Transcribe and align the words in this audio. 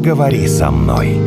поговори 0.00 0.48
со 0.48 0.70
мной. 0.70 1.18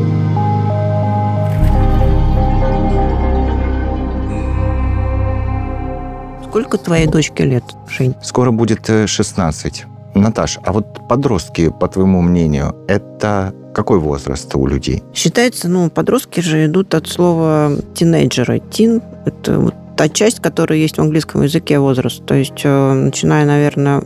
Сколько 6.49 6.79
твоей 6.79 7.05
дочке 7.05 7.45
лет, 7.45 7.63
Жень? 7.87 8.15
Скоро 8.23 8.49
будет 8.49 8.89
16. 9.05 9.85
Наташ, 10.15 10.57
а 10.63 10.73
вот 10.73 11.07
подростки, 11.07 11.69
по 11.69 11.87
твоему 11.87 12.21
мнению, 12.21 12.75
это 12.87 13.53
какой 13.75 13.99
возраст 13.99 14.55
у 14.55 14.65
людей? 14.65 15.03
Считается, 15.13 15.69
ну, 15.69 15.91
подростки 15.91 16.39
же 16.39 16.65
идут 16.65 16.95
от 16.95 17.07
слова 17.07 17.73
тинейджера. 17.93 18.57
Тин– 18.57 19.03
это 19.25 19.59
вот 19.59 19.75
та 19.95 20.09
часть, 20.09 20.39
которая 20.39 20.79
есть 20.79 20.97
в 20.97 21.01
английском 21.01 21.43
языке 21.43 21.77
возраст. 21.77 22.25
То 22.25 22.33
есть, 22.33 22.61
э, 22.63 22.93
начиная, 22.93 23.45
наверное, 23.45 24.01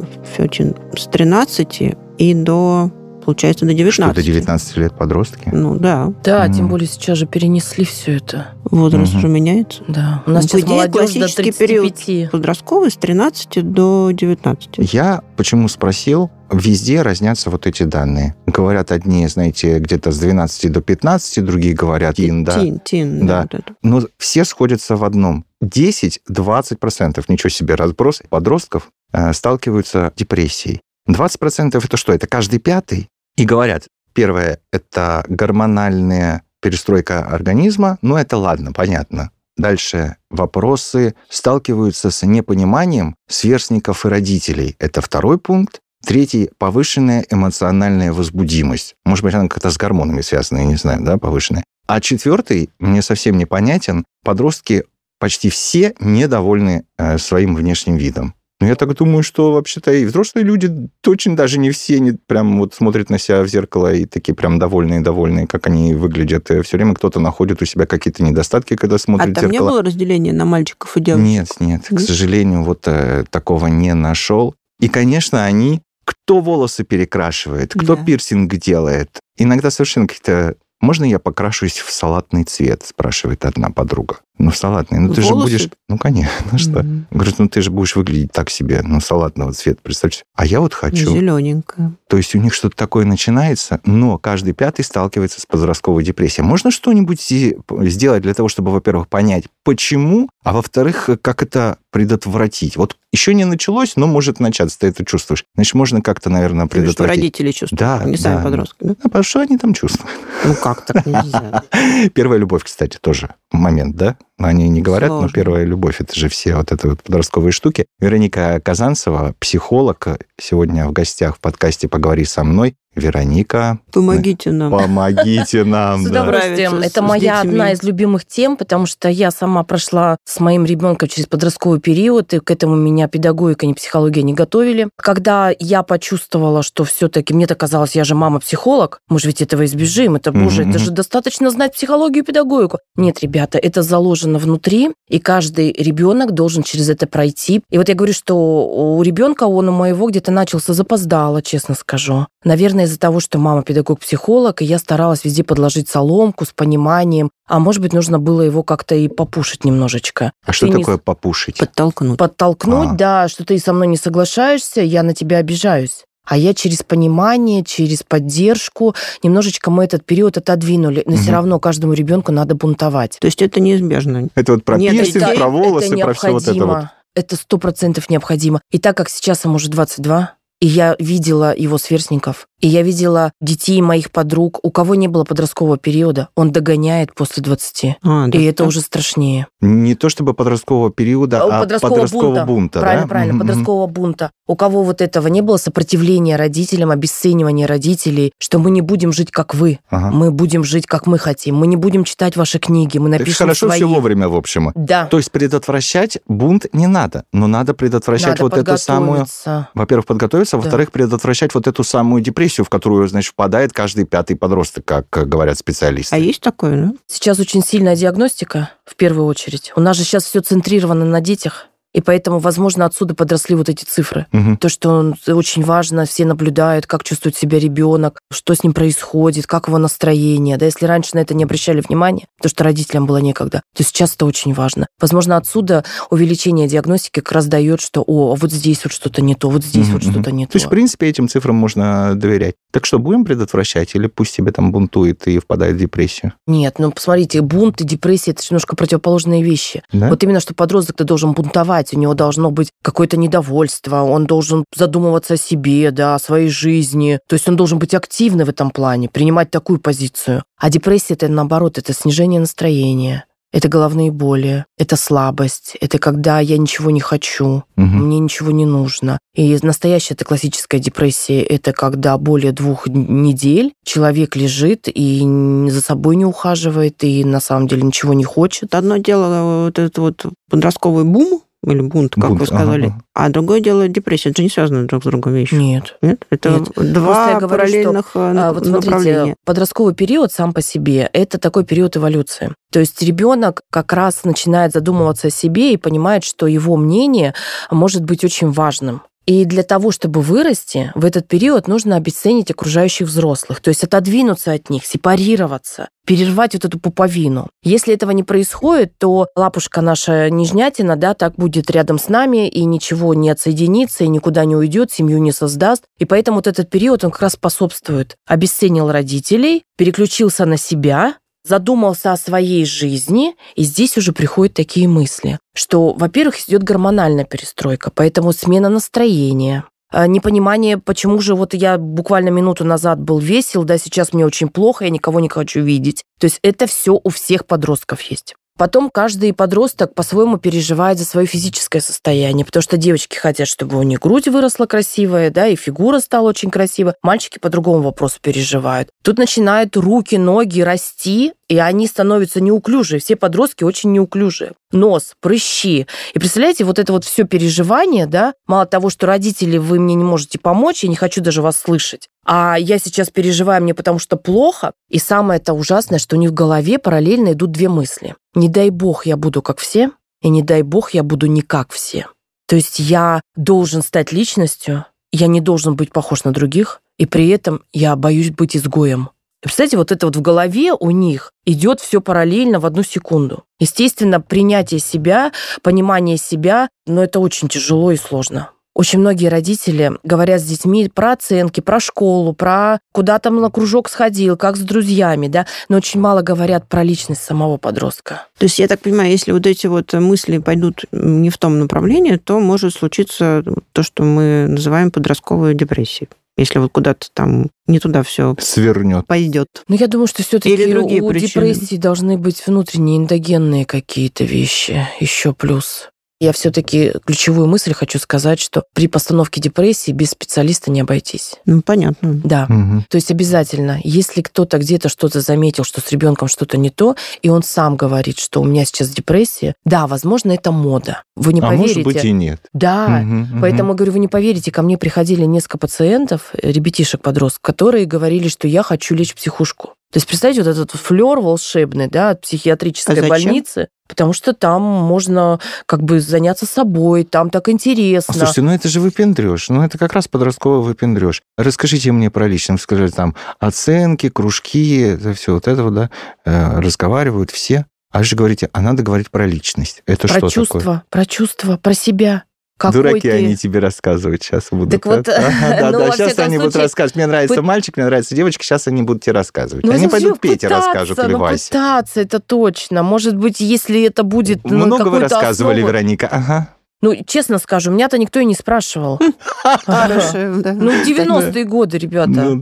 с 0.98 1.08
13 1.08 1.96
и 2.18 2.34
до 2.34 2.92
получается, 3.28 3.66
до 3.66 3.74
19. 3.74 3.94
Что, 3.94 4.16
до 4.16 4.26
19 4.26 4.78
лет 4.78 4.94
подростки? 4.94 5.50
Ну, 5.52 5.76
да. 5.76 6.14
Да, 6.24 6.48
mm. 6.48 6.54
тем 6.56 6.70
более 6.70 6.88
сейчас 6.88 7.18
же 7.18 7.26
перенесли 7.28 7.84
все 7.84 8.16
это. 8.16 8.52
Возраст 8.64 9.14
mm-hmm. 9.14 9.18
уже 9.18 9.28
меняется. 9.28 9.84
Да. 9.90 10.24
У 10.26 10.32
нас 10.32 10.44
ну, 10.44 10.50
сейчас 10.50 10.62
идее, 10.62 10.76
молодежь 10.76 11.14
до 11.14 11.36
35. 11.36 11.58
период 11.58 12.32
подростковый 12.32 12.90
с 12.90 12.96
13 12.96 13.70
до 13.70 14.12
19. 14.14 14.94
Я 14.94 15.24
почему 15.36 15.68
спросил, 15.68 16.32
везде 16.50 17.02
разнятся 17.02 17.50
вот 17.50 17.68
эти 17.68 17.84
данные. 17.84 18.34
Говорят 18.46 18.94
одни, 18.94 19.28
знаете, 19.28 19.80
где-то 19.80 20.12
с 20.12 20.20
12 20.20 20.72
до 20.72 20.80
15, 20.80 21.44
другие 21.44 21.74
говорят 21.74 22.16
тин, 22.16 22.46
да. 22.46 22.58
Тин, 22.58 22.80
тин, 22.80 23.28
да. 23.28 23.46
да. 23.52 23.60
Но 23.84 24.04
все 24.18 24.46
сходятся 24.46 24.96
в 24.96 25.04
одном. 25.04 25.44
10-20%, 25.62 27.26
ничего 27.28 27.50
себе 27.50 27.76
разброс, 27.76 28.22
подростков 28.30 28.88
э, 29.12 29.34
сталкиваются 29.34 30.14
с 30.16 30.18
депрессией. 30.18 30.80
20% 31.10 31.82
это 31.84 31.98
что? 31.98 32.14
Это 32.14 32.28
каждый 32.28 32.60
пятый? 32.60 33.10
И 33.38 33.46
говорят, 33.46 33.88
первое, 34.14 34.60
это 34.72 35.24
гормональная 35.30 36.42
перестройка 36.60 37.24
организма, 37.24 38.00
ну 38.02 38.18
это 38.18 38.38
ладно, 38.38 38.74
понятно. 38.74 39.32
Дальше 39.58 40.18
вопросы 40.30 41.16
сталкиваются 41.30 42.12
с 42.12 42.26
непониманием 42.26 43.16
сверстников 43.28 44.06
и 44.06 44.10
родителей. 44.10 44.76
Это 44.80 45.02
второй 45.02 45.40
пункт. 45.40 45.80
Третий– 46.06 46.50
повышенная 46.58 47.26
эмоциональная 47.30 48.14
возбудимость. 48.14 48.96
Может 49.06 49.24
быть, 49.24 49.34
она 49.34 49.48
как-то 49.48 49.72
с 49.72 49.78
гормонами 49.78 50.22
связана, 50.22 50.60
я 50.60 50.66
не 50.66 50.76
знаю, 50.76 51.04
да, 51.04 51.18
повышенная. 51.18 51.64
А 51.88 52.02
четвертый, 52.02 52.70
мне 52.80 53.02
совсем 53.02 53.38
непонятен, 53.38 54.06
подростки 54.24 54.84
почти 55.20 55.50
все 55.50 55.96
недовольны 56.00 56.86
э, 56.98 57.18
своим 57.18 57.56
внешним 57.56 57.98
видом. 57.98 58.36
Но 58.60 58.66
ну, 58.66 58.70
я 58.70 58.76
так 58.76 58.96
думаю, 58.96 59.22
что 59.22 59.52
вообще-то 59.52 59.94
и 59.94 60.06
взрослые 60.06 60.44
люди 60.44 60.90
очень 61.06 61.36
даже 61.36 61.60
не 61.60 61.70
все 61.70 62.00
не 62.00 62.14
прям 62.14 62.58
вот 62.58 62.74
смотрят 62.74 63.12
на 63.12 63.20
себя 63.20 63.44
в 63.44 63.48
зеркало 63.48 63.94
и 63.94 64.06
такие 64.06 64.34
прям 64.34 64.58
довольные-довольные, 64.58 65.46
как 65.46 65.68
они 65.68 65.94
выглядят. 65.94 66.50
И 66.50 66.62
все 66.64 66.78
время 66.78 66.96
кто-то 66.96 67.20
находит 67.20 67.62
у 67.62 67.66
себя 67.66 67.86
какие-то 67.86 68.24
недостатки, 68.24 68.76
когда 68.76 68.98
смотрит 68.98 69.38
а 69.38 69.42
в 69.42 69.44
зеркало. 69.44 69.50
А 69.50 69.54
там 69.54 69.66
не 69.66 69.72
было 69.72 69.84
разделения 69.84 70.34
на 70.34 70.46
мальчиков 70.46 70.98
и 70.98 71.02
девочек? 71.02 71.28
Нет, 71.28 71.48
нет, 71.60 71.88
к 71.88 72.00
сожалению, 72.00 72.64
вот 72.64 72.88
э, 72.88 73.26
такого 73.30 73.68
не 73.68 73.94
нашел. 73.94 74.56
И, 74.80 74.88
конечно, 74.88 75.46
они 75.46 75.82
кто 76.04 76.40
волосы 76.40 76.84
перекрашивает, 76.84 77.74
кто 77.74 77.96
да. 77.96 78.04
пирсинг 78.04 78.56
делает. 78.56 79.20
Иногда 79.38 79.70
совершенно 79.70 80.08
какие-то 80.08 80.56
можно 80.80 81.04
я 81.04 81.20
покрашусь 81.20 81.80
в 81.80 81.92
салатный 81.92 82.44
цвет, 82.44 82.84
спрашивает 82.86 83.46
одна 83.46 83.70
подруга. 83.70 84.18
Ну, 84.38 84.52
салатный. 84.52 85.00
Ну, 85.00 85.14
ты 85.14 85.22
Волосы? 85.22 85.28
же 85.28 85.58
будешь... 85.58 85.70
Ну, 85.90 85.98
конечно, 85.98 86.32
ну 86.52 86.58
что? 86.58 86.80
Mm-hmm. 86.80 87.04
Говорит, 87.12 87.40
ну, 87.40 87.50
ты 87.50 87.62
же 87.62 87.72
будешь 87.72 87.96
выглядеть 87.96 88.32
так 88.32 88.50
себе, 88.50 88.82
ну, 88.84 89.00
салатного 89.00 89.54
цвета, 89.54 89.80
представьте. 89.82 90.24
А 90.36 90.46
я 90.46 90.60
вот 90.60 90.74
хочу... 90.74 91.12
Зелененькая. 91.12 91.94
То 92.08 92.18
есть 92.18 92.36
у 92.36 92.40
них 92.40 92.54
что-то 92.54 92.76
такое 92.76 93.06
начинается, 93.06 93.82
но 93.86 94.18
каждый 94.18 94.54
пятый 94.54 94.84
сталкивается 94.84 95.42
с 95.42 95.46
подростковой 95.46 96.04
депрессией. 96.04 96.46
Можно 96.46 96.72
что-нибудь 96.72 97.22
сделать 97.22 98.24
для 98.24 98.34
того, 98.34 98.48
чтобы, 98.48 98.72
во-первых, 98.72 99.08
понять, 99.10 99.46
почему, 99.64 100.30
а 100.44 100.54
во-вторых, 100.54 101.10
как 101.22 101.44
это 101.44 101.78
предотвратить? 101.92 102.78
Вот 102.78 102.96
еще 103.12 103.34
не 103.34 103.46
началось, 103.46 103.96
но 103.96 104.08
может 104.08 104.40
начаться, 104.40 104.80
ты 104.80 104.88
это 104.88 105.04
чувствуешь. 105.04 105.44
Значит, 105.56 105.74
можно 105.74 106.02
как-то, 106.02 106.30
наверное, 106.30 106.68
предотвратить. 106.68 106.96
Что 106.96 107.08
родители 107.08 107.52
чувствуют, 107.52 107.80
да, 107.80 108.04
не 108.06 108.18
сами 108.18 108.44
подростки. 108.44 108.78
Да? 108.82 108.96
А 109.12 109.24
что 109.24 109.42
они 109.42 109.58
там 109.58 109.74
чувствуют? 109.74 110.12
Ну, 110.46 110.56
как 110.56 110.86
так 110.86 111.06
нельзя? 111.06 111.64
Первая 112.14 112.40
любовь, 112.40 112.64
кстати, 112.64 112.98
тоже 113.02 113.34
момент, 113.52 113.96
да? 113.96 114.18
Они 114.38 114.70
не 114.70 114.82
говорят, 114.82 115.10
Сложно. 115.10 115.28
но 115.28 115.34
первая 115.34 115.64
любовь, 115.66 116.02
это 116.02 116.14
же 116.16 116.30
все 116.30 116.56
вот 116.56 116.72
это 116.72 116.90
вот 116.90 117.04
подростковые 117.04 117.52
штуки. 117.52 117.88
Вероника 118.00 118.60
Казанцева, 118.64 119.34
психолог, 119.40 120.08
сегодня 120.40 120.88
в 120.88 120.92
гостях 120.92 121.38
в 121.38 121.40
подкасте 121.40 121.88
«Поговори 121.88 122.26
со 122.26 122.44
мной». 122.44 122.76
Вероника. 122.98 123.80
Помогите 123.92 124.52
нам. 124.52 124.72
Помогите 124.72 125.64
нам. 125.64 126.04
С 126.04 126.10
удовольствием. 126.10 126.76
Это 126.76 127.02
моя 127.02 127.42
одна 127.42 127.72
из 127.72 127.84
любимых 127.84 128.26
тем, 128.26 128.58
потому 128.58 128.86
что 128.86 129.10
я 129.10 129.32
сама 129.32 129.64
прошла 129.64 130.18
с 130.26 130.40
моим 130.40 130.66
ребенком 130.66 131.10
через 131.10 131.28
подростковый 131.28 131.80
период, 131.80 132.34
и 132.34 132.40
к 132.40 132.50
этому 132.52 132.76
меня 132.76 133.08
педагогика, 133.08 133.66
не 133.66 133.74
психология 133.74 134.24
не 134.24 134.34
готовили. 134.34 134.90
Когда 134.98 135.52
я 135.60 135.84
почувствовала, 135.84 136.64
что 136.64 136.84
все-таки 136.84 137.34
мне-то 137.34 137.56
казалось, 137.56 137.96
я 137.96 138.04
же 138.04 138.16
мама-психолог, 138.16 139.00
мы 139.10 139.20
же 139.20 139.28
ведь 139.28 139.42
этого 139.42 139.66
избежим, 139.66 140.16
это, 140.16 140.32
боже, 140.32 140.64
это 140.64 140.80
же 140.80 140.92
достаточно 140.92 141.50
знать 141.52 141.74
психологию 141.74 142.24
и 142.24 142.26
педагогику. 142.26 142.80
Нет, 142.96 143.20
ребята, 143.22 143.58
это 143.58 143.82
заложено 143.82 144.40
внутри, 144.40 144.92
и 145.10 145.20
каждый 145.20 145.72
ребенок 145.72 146.32
должен 146.32 146.64
через 146.64 146.90
это 146.90 147.08
пройти. 147.08 147.62
И 147.70 147.78
вот 147.78 147.90
я 147.90 147.96
говорю, 147.96 148.14
что 148.14 148.36
у 148.68 149.02
ребенка 149.04 149.44
он 149.44 149.70
у 149.70 149.72
моего 149.72 150.10
где-то 150.10 150.32
начался 150.32 150.74
запоздало, 150.74 151.42
честно 151.42 151.76
скажу. 151.76 152.28
Наверное, 152.44 152.87
из-за 152.88 153.00
того, 153.00 153.20
что 153.20 153.38
мама 153.38 153.64
педагог-психолог, 153.64 154.62
и 154.62 154.66
я 154.66 154.80
старалась 154.80 155.24
везде 155.24 155.44
подложить 155.44 155.90
соломку 155.90 156.46
с 156.46 156.52
пониманием, 156.52 157.30
а 157.48 157.60
может 157.60 157.82
быть, 157.82 157.94
нужно 157.94 158.20
было 158.20 158.42
его 158.42 158.64
как-то 158.64 158.96
и 158.96 159.08
попушить 159.08 159.64
немножечко. 159.64 160.32
А 160.46 160.54
что 160.54 160.68
такое 160.68 160.96
не... 160.96 161.02
попушить? 161.02 161.58
Подтолкнуть. 161.58 162.18
Подтолкнуть, 162.18 162.90
а. 162.92 162.96
да, 162.96 163.28
что 163.28 163.46
ты 163.46 163.60
со 163.60 163.74
мной 163.74 163.88
не 163.88 163.98
соглашаешься, 163.98 164.82
я 164.82 165.04
на 165.04 165.14
тебя 165.14 165.38
обижаюсь. 165.38 166.04
А 166.28 166.38
я 166.38 166.54
через 166.54 166.84
понимание, 166.84 167.64
через 167.64 168.04
поддержку, 168.04 168.94
немножечко 169.24 169.72
мы 169.72 169.86
этот 169.86 170.06
период 170.06 170.38
отодвинули. 170.38 171.04
Но 171.06 171.14
угу. 171.14 171.22
все 171.22 171.32
равно 171.32 171.58
каждому 171.58 171.94
ребенку 171.94 172.34
надо 172.34 172.54
бунтовать. 172.54 173.18
То 173.22 173.28
есть 173.28 173.42
это 173.42 173.62
неизбежно. 173.62 174.28
Это 174.36 174.54
вот 174.54 174.66
про 174.66 174.78
Нет, 174.78 174.92
пирсинг, 174.92 175.24
это, 175.24 175.38
про 175.38 175.48
волосы, 175.48 175.96
это 175.96 176.04
про 176.04 176.14
все 176.14 176.32
вот 176.32 176.48
это 176.48 176.66
вот. 176.66 176.86
Это 177.16 177.36
сто 177.36 177.58
процентов 177.58 178.10
необходимо. 178.10 178.62
И 178.72 178.78
так 178.78 178.96
как 178.96 179.10
сейчас 179.10 179.46
ему 179.46 179.56
уже 179.56 179.70
22, 179.70 180.34
и 180.60 180.68
я 180.68 180.96
видела 181.00 181.56
его 181.56 181.78
сверстников, 181.78 182.48
и 182.60 182.68
я 182.68 182.82
видела 182.82 183.32
детей 183.40 183.82
моих 183.82 184.12
подруг, 184.12 184.60
у 184.64 184.72
кого 184.72 184.96
не 184.96 185.08
было 185.08 185.24
подросткового 185.24 185.78
периода, 185.78 186.30
он 186.36 186.52
догоняет 186.52 187.14
после 187.14 187.44
20. 187.44 187.98
А, 188.04 188.28
да, 188.28 188.38
и 188.38 188.44
это 188.44 188.66
уже 188.66 188.82
страшнее. 188.82 189.48
Не 189.62 189.96
то 189.96 190.10
чтобы 190.10 190.34
подросткового 190.34 190.92
периода, 190.92 191.44
а, 191.44 191.58
а 191.58 191.62
подросткового, 191.62 191.96
подросткового 191.96 192.30
бунта. 192.30 192.46
бунта 192.46 192.80
правильно, 192.80 193.04
да? 193.04 193.08
правильно, 193.08 193.36
mm-hmm. 193.36 193.40
подросткового 193.40 193.88
бунта. 193.88 194.32
У 194.48 194.56
кого 194.56 194.84
вот 194.84 195.02
этого 195.02 195.28
не 195.28 195.42
было 195.42 195.58
сопротивления 195.58 196.36
родителям, 196.36 196.90
обесценивания 196.90 197.68
родителей, 197.68 198.32
что 198.40 198.60
мы 198.60 198.72
не 198.72 198.82
будем 198.82 199.12
жить 199.12 199.30
как 199.30 199.54
вы, 199.54 199.80
ага. 199.90 200.12
мы 200.12 200.32
будем 200.32 200.64
жить 200.64 200.88
как 200.88 201.06
мы 201.06 201.20
хотим, 201.20 201.56
мы 201.56 201.68
не 201.68 201.76
будем 201.76 202.06
читать 202.06 202.38
ваши 202.38 202.58
книги, 202.58 202.98
мы 202.98 203.10
напишем 203.10 203.32
Это 203.32 203.38
хорошо 203.38 203.68
свои. 203.68 203.80
все 203.80 203.88
вовремя, 203.88 204.30
в 204.30 204.36
общем. 204.36 204.72
Да. 204.74 205.06
То 205.08 205.18
есть 205.18 205.32
предотвращать 205.32 206.20
бунт 206.28 206.66
не 206.72 206.88
надо, 206.88 207.26
но 207.34 207.48
надо 207.48 207.74
предотвращать 207.74 208.40
надо 208.40 208.44
вот 208.44 208.58
эту 208.58 208.78
самую... 208.78 209.28
Во-первых, 209.74 210.06
подготовиться, 210.06 210.58
во-вторых, 210.58 210.88
да. 210.88 210.92
предотвращать 210.94 211.54
вот 211.54 211.68
эту 211.68 211.84
самую 211.84 212.24
депрессию, 212.24 212.47
в 212.56 212.70
которую, 212.70 213.08
значит, 213.08 213.34
впадает 213.34 213.74
каждый 213.74 214.06
пятый 214.06 214.36
подросток, 214.36 214.86
как 214.86 215.10
говорят 215.10 215.58
специалисты. 215.58 216.16
А 216.16 216.20
есть 216.20 216.42
такое, 216.42 216.88
да? 216.88 216.94
Сейчас 217.08 217.40
очень 217.40 217.64
сильная 217.64 217.96
диагностика, 217.96 218.72
в 218.86 218.96
первую 218.96 219.26
очередь. 219.26 219.72
У 219.76 219.82
нас 219.82 219.98
же 219.98 220.04
сейчас 220.04 220.26
все 220.26 220.42
центрировано 220.42 221.06
на 221.06 221.22
детях. 221.22 221.68
И 221.98 222.02
поэтому, 222.02 222.38
возможно, 222.38 222.86
отсюда 222.86 223.16
подросли 223.16 223.56
вот 223.56 223.70
эти 223.70 223.84
цифры. 223.84 224.28
Угу. 224.32 224.58
То, 224.58 224.70
что 224.70 225.16
очень 225.26 225.64
важно, 225.64 226.06
все 226.06 226.26
наблюдают, 226.26 226.86
как 226.86 227.04
чувствует 227.04 227.36
себя 227.36 227.58
ребенок, 227.58 228.20
что 228.32 228.54
с 228.54 228.62
ним 228.62 228.74
происходит, 228.74 229.48
как 229.48 229.68
его 229.68 229.80
настроение. 229.80 230.58
Да, 230.58 230.66
если 230.66 230.86
раньше 230.86 231.16
на 231.16 231.20
это 231.22 231.34
не 231.34 231.44
обращали 231.44 231.82
внимания, 231.82 232.28
то 232.40 232.50
что 232.50 232.64
родителям 232.64 233.08
было 233.08 233.18
некогда, 233.18 233.64
то 233.76 233.84
сейчас 233.84 234.14
это 234.14 234.28
очень 234.28 234.54
важно. 234.54 234.86
Возможно, 235.02 235.38
отсюда 235.38 235.84
увеличение 236.12 236.68
диагностики 236.68 237.20
как 237.20 237.32
раз 237.32 237.48
дает, 237.48 237.82
что, 237.82 238.04
о, 238.06 238.36
вот 238.36 238.52
здесь 238.52 238.84
вот 238.84 238.94
что-то 238.94 239.24
не 239.24 239.34
то, 239.34 239.50
вот 239.50 239.64
здесь 239.64 239.88
угу. 239.88 239.94
вот 239.94 240.04
что-то 240.04 240.32
не 240.32 240.46
то. 240.46 240.52
То 240.52 240.58
есть, 240.58 240.68
в 240.68 240.70
принципе, 240.70 241.08
этим 241.08 241.28
цифрам 241.28 241.56
можно 241.56 242.14
доверять. 242.14 242.54
Так 242.72 242.86
что, 242.86 243.00
будем 243.00 243.26
предотвращать 243.26 243.96
или 243.96 244.06
пусть 244.06 244.36
себе 244.36 244.52
там 244.52 244.72
бунтует 244.72 245.28
и 245.28 245.40
впадает 245.40 245.78
в 245.78 245.80
депрессию? 245.80 246.34
Нет, 246.46 246.76
ну, 246.78 246.92
посмотрите, 246.92 247.42
бунт 247.42 247.82
и 247.82 247.84
депрессия– 247.84 248.32
это 248.34 248.44
немножко 248.52 248.76
противоположные 248.76 249.42
вещи. 249.42 249.82
Да? 249.92 250.10
Вот 250.10 250.24
именно, 250.24 250.40
что 250.40 250.54
подросток-то 250.54 251.04
должен 251.04 251.32
бунтовать, 251.32 251.87
у 251.94 252.00
него 252.00 252.14
должно 252.14 252.52
быть 252.52 252.72
какое-то 252.84 253.18
недовольство, 253.18 254.02
он 254.02 254.26
должен 254.26 254.66
задумываться 254.76 255.36
о 255.36 255.38
себе, 255.38 255.92
да, 255.92 256.16
о 256.16 256.20
своей 256.20 256.50
жизни. 256.50 257.20
То 257.28 257.34
есть 257.34 257.48
он 257.48 257.56
должен 257.56 257.80
быть 257.80 257.94
активный 257.94 258.46
в 258.46 258.50
этом 258.50 258.72
плане, 258.72 259.10
принимать 259.10 259.52
такую 259.52 259.80
позицию. 259.80 260.44
А 260.58 260.70
депрессия 260.70 261.14
это 261.14 261.28
наоборот, 261.28 261.78
это 261.78 261.94
снижение 261.94 262.40
настроения, 262.40 263.26
это 263.54 263.70
головные 263.70 264.12
боли, 264.12 264.66
это 264.78 264.98
слабость, 264.98 265.78
это 265.80 266.00
когда 266.00 266.40
я 266.40 266.58
ничего 266.58 266.92
не 266.92 267.00
хочу, 267.00 267.46
угу. 267.46 267.64
мне 267.76 268.20
ничего 268.20 268.52
не 268.52 268.66
нужно. 268.66 269.20
И 269.34 269.58
настоящая 269.62 270.16
это 270.16 270.26
классическая 270.26 270.80
депрессия, 270.80 271.42
это 271.42 271.72
когда 271.72 272.18
более 272.18 272.52
двух 272.52 272.88
недель 272.88 273.74
человек 273.86 274.36
лежит 274.36 274.88
и 274.88 275.22
за 275.70 275.82
собой 275.82 276.18
не 276.18 276.26
ухаживает, 276.26 277.04
и 277.04 277.24
на 277.24 277.40
самом 277.40 277.68
деле 277.68 277.84
ничего 277.84 278.14
не 278.14 278.26
хочет. 278.26 278.76
Одно 278.76 278.98
дело 278.98 279.66
вот 279.66 279.80
этот 279.80 279.98
вот 279.98 280.26
подростковый 280.50 281.06
бум, 281.06 281.42
или 281.72 281.82
бунт, 281.82 282.16
как 282.16 282.30
бунт, 282.30 282.40
вы 282.40 282.46
сказали. 282.46 282.86
Ага. 282.88 283.02
А 283.14 283.30
другое 283.30 283.60
дело 283.60 283.88
депрессия. 283.88 284.30
Это 284.30 284.38
же 284.38 284.44
не 284.44 284.50
связаны 284.50 284.88
друг 284.88 285.04
с 285.04 285.06
другом 285.06 285.34
вещи. 285.34 285.54
Нет. 285.56 285.98
Нет? 286.02 286.26
Это 286.30 286.50
Нет. 286.50 286.94
два 286.94 287.40
говорю, 287.40 287.50
параллельных 287.50 288.10
что, 288.10 288.34
а, 288.36 288.54
вот 288.54 288.66
смотрите, 288.66 289.36
подростковый 289.46 289.94
период 289.94 290.32
сам 290.32 290.54
по 290.54 290.62
себе– 290.62 291.10
это 291.14 291.38
такой 291.38 291.66
период 291.66 291.98
эволюции. 291.98 292.54
То 292.72 292.80
есть 292.80 293.02
ребенок 293.02 293.62
как 293.72 293.94
раз 293.94 294.24
начинает 294.24 294.74
задумываться 294.74 295.28
о 295.28 295.32
себе 295.32 295.74
и 295.74 295.78
понимает, 295.78 296.24
что 296.24 296.48
его 296.48 296.78
мнение 296.78 297.34
может 297.72 298.04
быть 298.04 298.24
очень 298.24 298.52
важным. 298.52 299.02
И 299.28 299.44
для 299.44 299.64
того, 299.64 299.92
чтобы 299.92 300.22
вырасти, 300.22 300.92
в 300.96 301.04
этот 301.04 301.28
период 301.28 301.68
нужно 301.68 301.98
обесценить 301.98 302.50
окружающих 302.50 303.08
взрослых, 303.08 303.60
то 303.60 303.68
есть 303.68 303.84
отодвинуться 303.84 304.54
от 304.54 304.70
них, 304.70 304.86
сепарироваться, 304.86 305.90
перервать 306.06 306.54
вот 306.54 306.64
эту 306.64 306.80
пуповину. 306.80 307.50
Если 307.62 307.94
этого 307.94 308.12
не 308.12 308.24
происходит, 308.24 308.94
то 308.98 309.28
лапушка 309.36 309.82
наша 309.82 310.30
нежнятина, 310.30 310.96
да, 310.96 311.14
так 311.14 311.36
будет 311.36 311.70
рядом 311.70 312.00
с 312.00 312.08
нами 312.08 312.48
и 312.48 312.64
ничего 312.64 313.14
не 313.14 313.30
отсоединится, 313.30 314.06
и 314.06 314.08
никуда 314.08 314.46
не 314.46 314.56
уйдет, 314.56 314.94
семью 314.94 315.20
не 315.20 315.34
создаст. 315.34 315.84
И 316.00 316.06
поэтому 316.06 316.38
вот 316.38 316.48
этот 316.48 316.70
период, 316.70 317.04
он 317.04 317.12
как 317.12 317.24
раз 317.24 317.34
способствует. 317.34 318.16
Обесценил 318.26 318.90
родителей, 318.90 319.64
переключился 319.78 320.46
на 320.46 320.56
себя, 320.56 321.18
задумался 321.48 322.12
о 322.12 322.18
своей 322.18 322.66
жизни, 322.66 323.36
и 323.56 323.64
здесь 323.64 323.98
уже 323.98 324.12
приходят 324.12 324.54
такие 324.56 324.88
мысли, 324.88 325.40
что, 325.56 325.94
во-первых, 325.94 326.48
идет 326.48 326.64
гормональная 326.64 327.26
перестройка, 327.26 327.92
поэтому 327.94 328.34
смена 328.34 328.70
настроения, 328.70 329.64
а, 329.90 330.06
непонимание, 330.08 330.78
почему 330.78 331.20
же 331.20 331.34
вот 331.36 331.54
я 331.54 331.78
буквально 331.78 332.30
минуту 332.30 332.66
назад 332.66 333.00
был 333.00 333.20
весел, 333.20 333.64
да, 333.64 333.78
сейчас 333.78 334.12
мне 334.12 334.26
очень 334.26 334.50
плохо, 334.50 334.84
я 334.84 334.90
никого 334.90 335.20
не 335.20 335.30
хочу 335.30 335.62
видеть. 335.62 336.04
То 336.20 336.26
есть 336.26 336.40
это 336.42 336.68
все 336.68 337.00
у 337.02 337.10
всех 337.10 337.46
подростков 337.46 338.02
есть. 338.02 338.36
Потом 338.58 338.90
каждый 338.90 339.34
подросток 339.34 339.94
по-своему 339.94 340.38
переживает 340.38 340.98
за 340.98 341.06
свое 341.06 341.28
физическое 341.28 341.80
состояние, 341.80 342.46
потому 342.46 342.62
что 342.64 342.78
девочки 342.78 343.16
хотят, 343.16 343.48
чтобы 343.48 343.78
у 343.78 343.84
них 343.84 344.00
грудь 344.00 344.28
выросла 344.28 344.66
красивая, 344.66 345.30
да, 345.30 345.48
и 345.48 345.56
фигура 345.56 346.00
стала 346.00 346.30
очень 346.30 346.50
красивая. 346.50 346.96
Мальчики 347.04 347.38
по 347.40 347.50
другому 347.50 347.82
вопросу 347.82 348.18
переживают. 348.22 348.90
Тут 349.04 349.20
начинают 349.20 349.78
руки, 349.78 350.18
ноги 350.18 350.62
расти, 350.62 351.34
и 351.48 351.58
они 351.60 351.88
становятся 351.88 352.42
неуклюжие. 352.42 353.00
Все 353.00 353.16
подростки 353.16 353.64
очень 353.64 353.92
неуклюжие. 353.92 354.52
Нос, 354.72 355.14
прыщи. 355.22 355.88
И 356.14 356.20
представляете, 356.20 356.66
вот 356.66 356.78
это 356.78 356.92
вот 356.92 357.06
все 357.06 357.24
переживание, 357.24 358.06
да, 358.06 358.34
мало 358.48 358.66
того, 358.66 358.90
что 358.90 359.08
родители, 359.08 359.58
вы 359.58 359.80
мне 359.80 359.96
не 359.96 360.04
можете 360.04 360.40
помочь, 360.40 360.84
я 360.84 360.90
не 360.90 360.98
хочу 360.98 361.22
даже 361.22 361.42
вас 361.42 361.58
слышать, 361.58 362.10
а 362.28 362.58
я 362.60 362.78
сейчас 362.78 363.10
переживаю 363.10 363.64
мне 363.64 363.74
потому 363.74 364.00
что 364.00 364.18
плохо, 364.18 364.74
и 364.90 365.00
самое 365.00 365.40
это 365.40 365.54
ужасное, 365.54 365.98
что 365.98 366.18
у 366.18 366.20
них 366.20 366.32
в 366.32 366.34
голове 366.34 366.78
параллельно 366.78 367.32
идут 367.32 367.52
две 367.52 367.70
мысли. 367.70 368.16
Не 368.36 368.50
дай 368.50 368.70
бог 368.70 369.06
я 369.06 369.16
буду 369.16 369.42
как 369.42 369.60
все, 369.60 369.92
и 370.22 370.30
не 370.30 370.42
дай 370.42 370.62
бог 370.62 370.92
я 370.92 371.04
буду 371.04 371.28
не 371.28 371.42
как 371.42 371.72
все. 371.72 372.08
То 372.48 372.58
есть 372.58 372.80
я 372.80 373.22
должен 373.36 373.82
стать 373.82 374.12
личностью, 374.12 374.86
я 375.14 375.28
не 375.28 375.40
должен 375.40 375.76
быть 375.76 375.94
похож 375.94 376.26
на 376.26 376.34
других, 376.34 376.82
и 376.98 377.06
при 377.06 377.30
этом 377.30 377.64
я 377.72 377.96
боюсь 377.96 378.32
быть 378.32 378.58
изгоем. 378.58 379.10
Представляете, 379.42 379.78
вот 379.78 379.92
это 379.92 380.08
вот 380.08 380.16
в 380.16 380.22
голове 380.22 380.74
у 380.74 380.92
них 380.92 381.32
идет 381.46 381.80
все 381.80 382.02
параллельно 382.02 382.60
в 382.60 382.66
одну 382.66 382.84
секунду. 382.84 383.46
Естественно, 383.60 384.20
принятие 384.20 384.80
себя, 384.80 385.32
понимание 385.62 386.18
себя, 386.18 386.70
но 386.86 387.04
это 387.04 387.20
очень 387.20 387.48
тяжело 387.48 387.92
и 387.92 387.98
сложно. 387.98 388.50
Очень 388.78 389.00
многие 389.00 389.26
родители 389.26 389.94
говорят 390.04 390.40
с 390.40 390.44
детьми 390.44 390.88
про 390.94 391.14
оценки, 391.14 391.62
про 391.62 391.80
школу, 391.80 392.34
про 392.34 392.78
куда 392.92 393.18
там 393.18 393.42
на 393.42 393.50
кружок 393.50 393.90
сходил, 393.90 394.38
как 394.38 394.56
с 394.56 394.60
друзьями, 394.60 395.28
да, 395.28 395.48
но 395.68 395.78
очень 395.78 396.00
мало 396.00 396.22
говорят 396.22 396.68
про 396.70 396.84
личность 396.84 397.24
самого 397.24 397.58
подростка. 397.58 398.28
То 398.38 398.44
есть, 398.44 398.60
я 398.60 398.68
так 398.68 398.80
понимаю, 398.80 399.10
если 399.10 399.32
вот 399.32 399.48
эти 399.48 399.66
вот 399.66 399.94
мысли 399.94 400.38
пойдут 400.38 400.86
не 400.92 401.32
в 401.32 401.40
том 401.40 401.58
направлении, 401.58 402.18
то 402.18 402.40
может 402.40 402.76
случиться 402.76 403.44
то, 403.72 403.82
что 403.82 404.04
мы 404.04 404.46
называем 404.48 404.92
подростковой 404.92 405.56
депрессией 405.56 406.10
если 406.40 406.60
вот 406.60 406.72
куда-то 406.72 407.08
там 407.16 407.48
не 407.66 407.80
туда 407.80 408.04
все 408.04 408.36
свернет, 408.40 409.08
пойдет. 409.08 409.48
Но 409.68 409.74
ну, 409.74 409.78
я 409.80 409.88
думаю, 409.88 410.06
что 410.06 410.22
все-таки 410.22 410.54
у 410.54 411.10
причины. 411.10 411.48
депрессии 411.48 411.78
должны 411.78 412.16
быть 412.20 412.46
внутренние 412.46 413.00
эндогенные 413.00 413.66
какие-то 413.66 414.24
вещи 414.24 414.88
еще 415.00 415.34
плюс. 415.34 415.90
Я 416.20 416.32
все-таки 416.34 416.94
ключевую 417.06 417.48
мысль 417.48 417.74
хочу 417.74 418.00
сказать, 418.00 418.40
что 418.40 418.64
при 418.74 418.88
постановке 418.88 419.40
депрессии 419.40 419.92
без 419.92 420.12
специалиста 420.12 420.72
не 420.72 420.82
обойтись. 420.82 421.36
Ну, 421.46 421.62
понятно. 421.62 422.20
Да. 422.24 422.48
Угу. 422.50 422.86
То 422.90 422.96
есть 422.96 423.12
обязательно, 423.12 423.80
если 423.84 424.22
кто-то 424.22 424.58
где-то 424.58 424.90
что-то 424.90 425.22
заметил, 425.22 425.64
что 425.64 425.80
с 425.80 425.92
ребенком 425.92 426.28
что-то 426.28 426.58
не 426.58 426.72
то, 426.72 426.96
и 427.22 427.30
он 427.30 427.44
сам 427.44 427.78
говорит, 427.78 428.18
что 428.18 428.42
у 428.42 428.46
меня 428.46 428.66
сейчас 428.66 428.90
депрессия, 428.90 429.54
да, 429.64 429.86
возможно, 429.86 430.32
это 430.32 430.52
мода. 430.52 431.04
Вы 431.16 431.34
не 431.34 431.42
а 431.42 431.48
поверите. 431.48 431.82
может 431.82 431.84
быть 431.84 432.04
и 432.04 432.12
нет. 432.12 432.42
Да. 432.52 433.04
Угу, 433.04 433.40
Поэтому, 433.42 433.76
говорю, 433.76 433.94
вы 433.94 434.00
не 434.00 434.08
поверите, 434.08 434.52
ко 434.52 434.64
мне 434.64 434.78
приходили 434.78 435.24
несколько 435.24 435.60
пациентов, 435.60 436.34
ребятишек-подростков, 436.42 437.42
которые 437.42 437.86
говорили, 437.86 438.28
что 438.28 438.48
я 438.48 438.64
хочу 438.64 438.96
лечь 438.96 439.12
в 439.12 439.16
психушку. 439.16 439.77
То 439.92 439.98
есть, 439.98 440.08
представьте, 440.08 440.44
вот 440.44 440.50
этот 440.50 440.72
флер 440.72 441.20
волшебный, 441.20 441.88
да, 441.88 442.10
от 442.10 442.22
психиатрической 442.22 443.06
а 443.06 443.08
больницы, 443.08 443.70
потому 443.88 444.12
что 444.12 444.34
там 444.34 444.62
можно 444.62 445.40
как 445.66 445.82
бы 445.82 446.02
заняться 446.02 446.46
собой, 446.46 447.06
там 447.06 447.30
так 447.30 447.48
интересно. 447.48 448.14
А, 448.14 448.18
слушайте, 448.18 448.42
ну 448.42 448.52
это 448.52 448.68
же 448.68 448.82
выпендрешь, 448.82 449.48
ну 449.48 449.64
это 449.64 449.78
как 449.78 449.94
раз 449.94 450.10
подростковый 450.10 450.62
выпендрешь. 450.62 451.22
Расскажите 451.38 451.94
мне 451.94 452.12
про 452.12 452.28
личность, 452.28 452.64
скажите, 452.64 452.94
там 452.94 453.16
оценки, 453.40 454.10
кружки, 454.10 454.80
это 454.80 455.14
все 455.14 455.36
вот 455.36 455.48
это 455.48 455.64
вот, 455.64 455.74
да, 455.74 455.90
э, 456.26 456.60
разговаривают 456.60 457.32
все. 457.32 457.66
А 457.90 458.00
вы 458.00 458.04
же 458.04 458.18
говорите, 458.18 458.50
а 458.52 458.62
надо 458.62 458.84
говорить 458.84 459.10
про 459.10 459.26
личность. 459.26 459.82
Это 459.86 460.10
про 460.10 460.18
что 460.18 460.30
чувства, 460.30 460.60
такое? 460.60 460.84
Про 460.90 461.06
чувства, 461.06 461.58
про 461.58 461.74
себя. 461.74 462.24
Какой 462.58 462.82
Дураки 462.82 463.02
ты... 463.02 463.12
они 463.12 463.36
тебе 463.36 463.60
рассказывать 463.60 464.24
сейчас 464.24 464.48
будут. 464.50 464.72
Так 464.72 464.86
вот, 464.88 465.04
да, 465.06 465.70
ну, 465.72 465.80
да, 465.80 465.92
сейчас 465.92 466.18
они 466.18 466.38
будут 466.38 466.56
рассказывать. 466.56 466.96
Мне 466.96 467.06
нравится 467.06 467.42
мальчик, 467.44 467.78
мне 467.78 467.86
нравится 467.86 468.16
девочка, 468.16 468.44
сейчас 468.44 468.68
они 468.68 468.82
будут 468.82 469.04
тебе 469.04 469.14
рассказывать. 469.14 469.64
Ну, 469.66 469.72
они 469.72 469.88
пойдут 469.88 470.20
Пете 470.20 470.48
расскажут 470.48 470.98
или 471.00 471.14
ну, 471.14 471.20
Васе. 471.20 471.50
пытаться, 471.50 472.02
это 472.02 472.20
точно. 472.20 472.82
Может 472.82 473.16
быть, 473.16 473.40
если 473.40 473.84
это 473.84 474.04
будет 474.04 474.44
ну, 474.44 474.66
Много 474.66 474.90
вы 474.90 475.00
рассказывали, 475.00 475.62
Вероника. 475.62 476.08
Ага. 476.08 476.50
Ну, 476.82 476.96
честно 477.08 477.40
скажу, 477.40 477.72
меня-то 477.72 477.98
никто 477.98 478.20
и 478.20 478.26
не 478.26 478.36
спрашивал. 478.36 479.00
Ну, 479.44 480.72
90-е 480.72 481.46
годы, 481.46 481.78
ребята. 481.78 482.10
Ну 482.10 482.36